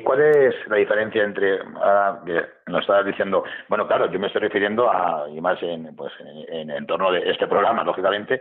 [0.04, 4.42] cuál es la diferencia entre, ahora que nos estabas diciendo, bueno, claro, yo me estoy
[4.42, 6.12] refiriendo a, y más en, pues,
[6.48, 8.40] en, en, torno de este programa, lógicamente,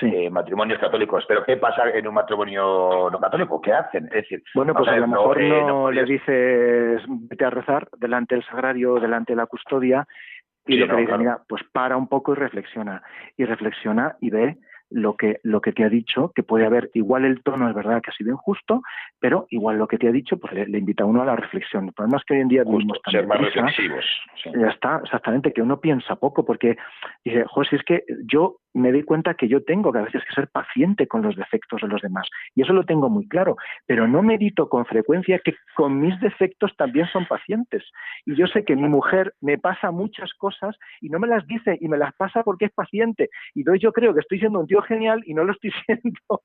[0.00, 3.60] eh, matrimonios católicos, pero ¿qué pasa en un matrimonio no católico?
[3.60, 4.06] ¿Qué hacen?
[4.06, 8.34] Es decir, bueno, pues a lo mejor eh, no, le dices vete a rezar delante
[8.34, 10.04] del sagrario, delante de la custodia,
[10.66, 11.20] y Sí, lo que no, dice, claro.
[11.20, 13.02] mira, pues para un poco y reflexiona.
[13.36, 14.58] Y reflexiona y ve
[14.94, 18.00] lo que, lo que te ha dicho, que puede haber, igual el tono es verdad
[18.02, 18.82] que ha sido injusto,
[19.18, 21.36] pero igual lo que te ha dicho, pues le, le invita a uno a la
[21.36, 21.86] reflexión.
[21.86, 24.04] El problema es que hoy en día Justo, vivimos tan ser más reflexivos.
[24.42, 24.50] sí.
[24.54, 26.76] ya está, exactamente, que uno piensa poco, porque
[27.24, 30.22] dice, José, si es que yo me doy cuenta que yo tengo que a veces
[30.24, 33.56] que ser paciente con los defectos de los demás, y eso lo tengo muy claro,
[33.86, 37.84] pero no medito con frecuencia que con mis defectos también son pacientes.
[38.26, 41.78] Y yo sé que mi mujer me pasa muchas cosas y no me las dice
[41.80, 43.30] y me las pasa porque es paciente.
[43.54, 46.42] Y entonces yo creo que estoy siendo un tío genial y no lo estoy siendo.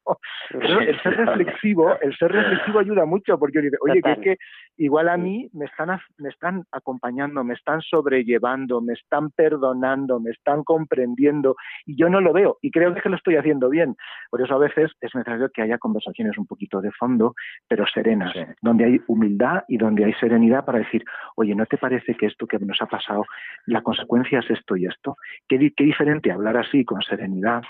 [0.50, 4.20] Pero el ser reflexivo, el ser reflexivo ayuda mucho porque uno dice, oye, que es
[4.20, 4.38] que
[4.78, 10.32] igual a mí me están, me están acompañando, me están sobrellevando, me están perdonando, me
[10.32, 11.56] están comprendiendo
[11.86, 13.96] y yo no lo veo y creo que lo estoy haciendo bien.
[14.30, 17.34] Por eso a veces es necesario que haya conversaciones un poquito de fondo,
[17.68, 18.42] pero serenas, Sí.
[18.62, 21.04] donde hay humildad y donde hay serenidad para decir,
[21.36, 23.26] oye, ¿no te parece que esto que nos ha pasado,
[23.66, 25.16] la consecuencia es esto y esto?
[25.48, 27.64] Qué, qué diferente hablar así con serenidad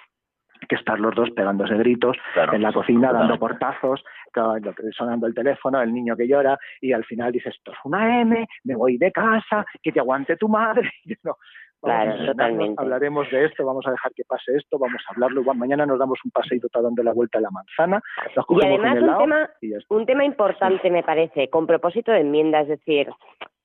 [0.67, 2.53] que estar los dos pegándose gritos Claro.
[2.53, 4.03] en la cocina dando portazos,
[4.91, 8.47] sonando el teléfono, el niño que llora y al final dices esto es una M,
[8.63, 10.91] me voy de casa, que te aguante tu madre.
[11.05, 11.35] Y no,
[11.81, 12.81] Claro, totalmente.
[12.81, 15.41] hablaremos de esto, vamos a dejar que pase esto, vamos a hablarlo.
[15.41, 18.01] igual mañana nos damos un paseito está dando la vuelta a la manzana,
[18.35, 22.21] nos Y además un helado tema, y un tema importante me parece, con propósito de
[22.21, 23.09] enmienda, es decir,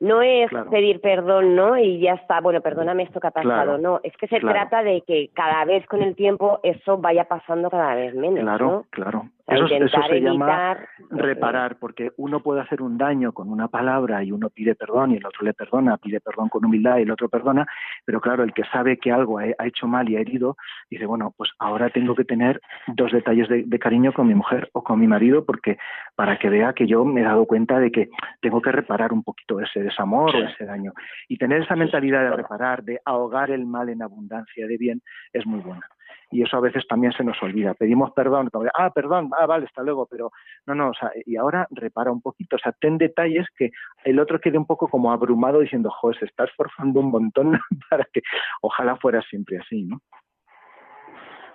[0.03, 0.69] no es Claro.
[0.69, 1.79] pedir perdón, ¿no?
[1.79, 4.59] Y ya está, bueno, perdóname esto que ha pasado, Claro, no, es que se claro.
[4.59, 8.67] trata de que cada vez con el tiempo eso vaya pasando cada vez menos, Claro,
[8.67, 8.85] ¿no?
[8.91, 9.27] claro.
[9.45, 13.51] O sea, Eso, eso se llama evitar reparar, porque uno puede hacer un daño con
[13.51, 16.99] una palabra y uno pide perdón y el otro le perdona, pide perdón con humildad
[16.99, 17.67] y el otro perdona,
[18.05, 20.57] pero claro, el que sabe que algo ha ha hecho mal y ha herido,
[20.91, 24.69] dice, bueno, pues ahora tengo que tener dos detalles de, de cariño con mi mujer
[24.73, 25.77] o con mi marido, porque
[26.15, 28.09] para que vea que yo me he dado cuenta de que
[28.41, 30.93] tengo que reparar un poquito ese desamor o ese daño.
[31.29, 35.03] Y tener esa mentalidad de reparar, de ahogar el mal en abundancia de bien,
[35.33, 35.87] es muy buena
[36.33, 37.75] y eso a veces también se nos olvida.
[37.75, 40.33] Pedimos perdón, como ah, perdón, ah, vale, hasta luego, pero
[40.67, 43.71] no, no, o sea, y ahora repara un poquito, o sea, ten detalles que
[44.05, 47.53] el otro quede un poco como abrumado diciendo, joder, se está esforzando un montón
[47.91, 48.23] para que
[48.63, 50.01] ojalá fuera siempre así, ¿no?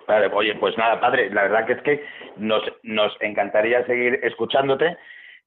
[0.07, 2.05] Vale, oye, pues nada, padre, la verdad que es que
[2.37, 4.97] nos, nos encantaría seguir escuchándote.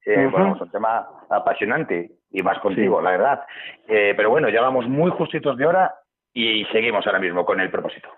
[0.05, 0.29] Eh.
[0.31, 3.05] Bueno, es un tema apasionante y más contigo, Sí.
[3.05, 3.43] la verdad.
[3.89, 5.95] Eh, pero bueno, ya vamos muy justitos de hora
[6.33, 8.09] y seguimos ahora mismo con el propósito.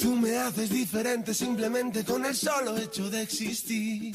[0.00, 4.14] Tú me haces diferente simplemente con el solo hecho de existir.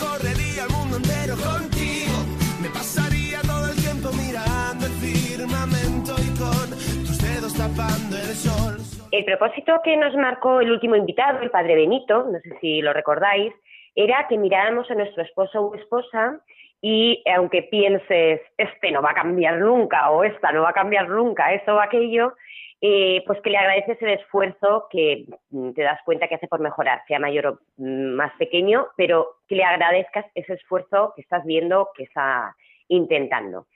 [0.00, 2.14] el mundo entero contigo,
[2.62, 6.70] me pasaría todo el tiempo mirando el firmamento y con
[7.06, 8.76] tus dedos tapando el sol.
[9.10, 12.92] El propósito que nos marcó el último invitado, el padre Benito, no sé si lo
[12.92, 13.52] recordáis,
[13.94, 16.40] era que miráramos a nuestro esposo o esposa
[16.80, 21.08] y aunque pienses, este no va a cambiar nunca o esta no va a cambiar
[21.08, 22.34] nunca, esto o aquello,
[22.80, 26.60] eh, pues que le agradeces el esfuerzo que mm, te das cuenta que hace por
[26.60, 31.44] mejorar, sea mayor o mm, más pequeño, pero que le agradezcas ese esfuerzo que estás
[31.44, 32.54] viendo que está
[32.88, 33.66] intentando.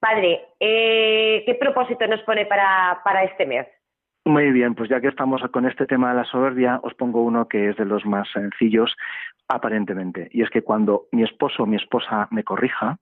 [0.00, 3.66] Padre, eh, ¿qué propósito nos pone para, para este mes?
[4.24, 7.48] Muy bien, pues ya que estamos con este tema de la soberbia, os pongo uno
[7.48, 8.96] que es de los más sencillos,
[9.48, 10.28] aparentemente.
[10.32, 12.98] Y es que cuando mi esposo o mi esposa me corrija,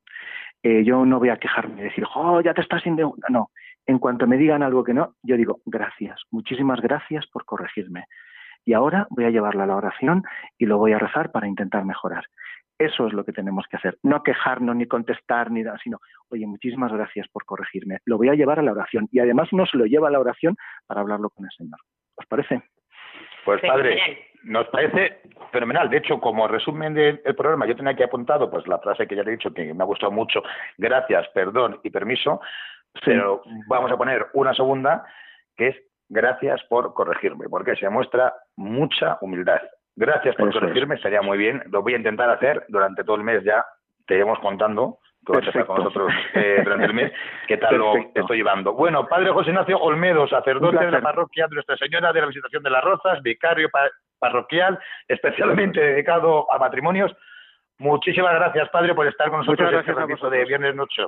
[0.62, 3.14] eh, yo no voy a quejarme y decir, oh, ya te estás sintiendo.
[3.28, 3.51] No,
[3.91, 8.05] en cuanto me digan algo que no, yo digo, gracias, muchísimas gracias por corregirme.
[8.64, 10.22] Y ahora voy a llevarla a la oración
[10.59, 12.24] y lo voy a rezar para intentar mejorar.
[12.78, 13.99] Eso es lo que tenemos que hacer.
[14.05, 17.99] No quejarnos ni contestar ni nada, sino, oye, muchísimas gracias por corregirme.
[18.05, 19.09] Lo voy a llevar a la oración.
[19.11, 21.78] Y además uno se lo lleva a la oración para hablarlo con el Señor.
[22.14, 22.62] ¿Os parece?
[23.45, 25.20] Pues padre, nos parece
[25.51, 25.91] fenomenal.
[25.91, 29.16] De hecho, como resumen del del programa, yo tenía aquí apuntado pues la frase que
[29.16, 30.43] ya te he dicho que me ha gustado mucho,
[30.78, 32.41] gracias, perdón y permiso.
[33.05, 35.05] Pero vamos a poner una segunda
[35.57, 35.76] que es
[36.09, 39.61] gracias por corregirme, porque se muestra mucha humildad.
[39.97, 41.62] Gracias por corregirme, estaría muy bien.
[41.70, 43.64] Lo voy a intentar hacer durante todo el mes ya.
[44.07, 47.12] Te iremos contando que vas a estar con nosotros eh, durante el mes,
[47.47, 48.72] qué tal lo estoy llevando.
[48.72, 52.62] Bueno, Padre José Ignacio Olmedo, sacerdote de la parroquia de Nuestra Señora de la Visitación
[52.62, 53.68] de las Rozas, vicario
[54.18, 57.14] parroquial, especialmente dedicado a matrimonios.
[57.78, 61.03] Muchísimas gracias, Padre, por estar con nosotros en este ratito de Viernes Noche.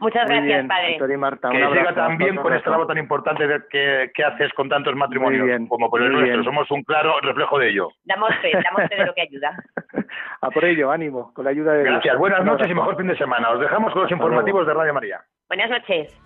[0.00, 0.98] Muchas gracias, padre.
[0.98, 5.90] que siga también con este trabajo tan importante que, que, haces con tantos matrimonios como
[5.90, 6.44] por el nuestro.
[6.44, 7.88] Somos un claro reflejo de ello.
[8.04, 9.62] Damos fe, damos fe de lo que ayuda.
[10.40, 13.16] A por ello, ánimo, con la ayuda de Gracias, buenas noches y mejor fin de
[13.16, 13.50] semana.
[13.50, 15.20] Os dejamos con los informativos de Radio María.
[15.48, 16.18] Buenas noches.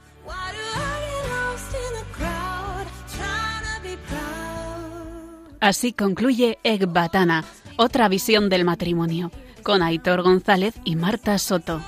[5.61, 7.43] Así concluye Egbatana,
[7.77, 9.31] otra visión del matrimonio,
[9.65, 11.81] con Aitor González y Marta Soto.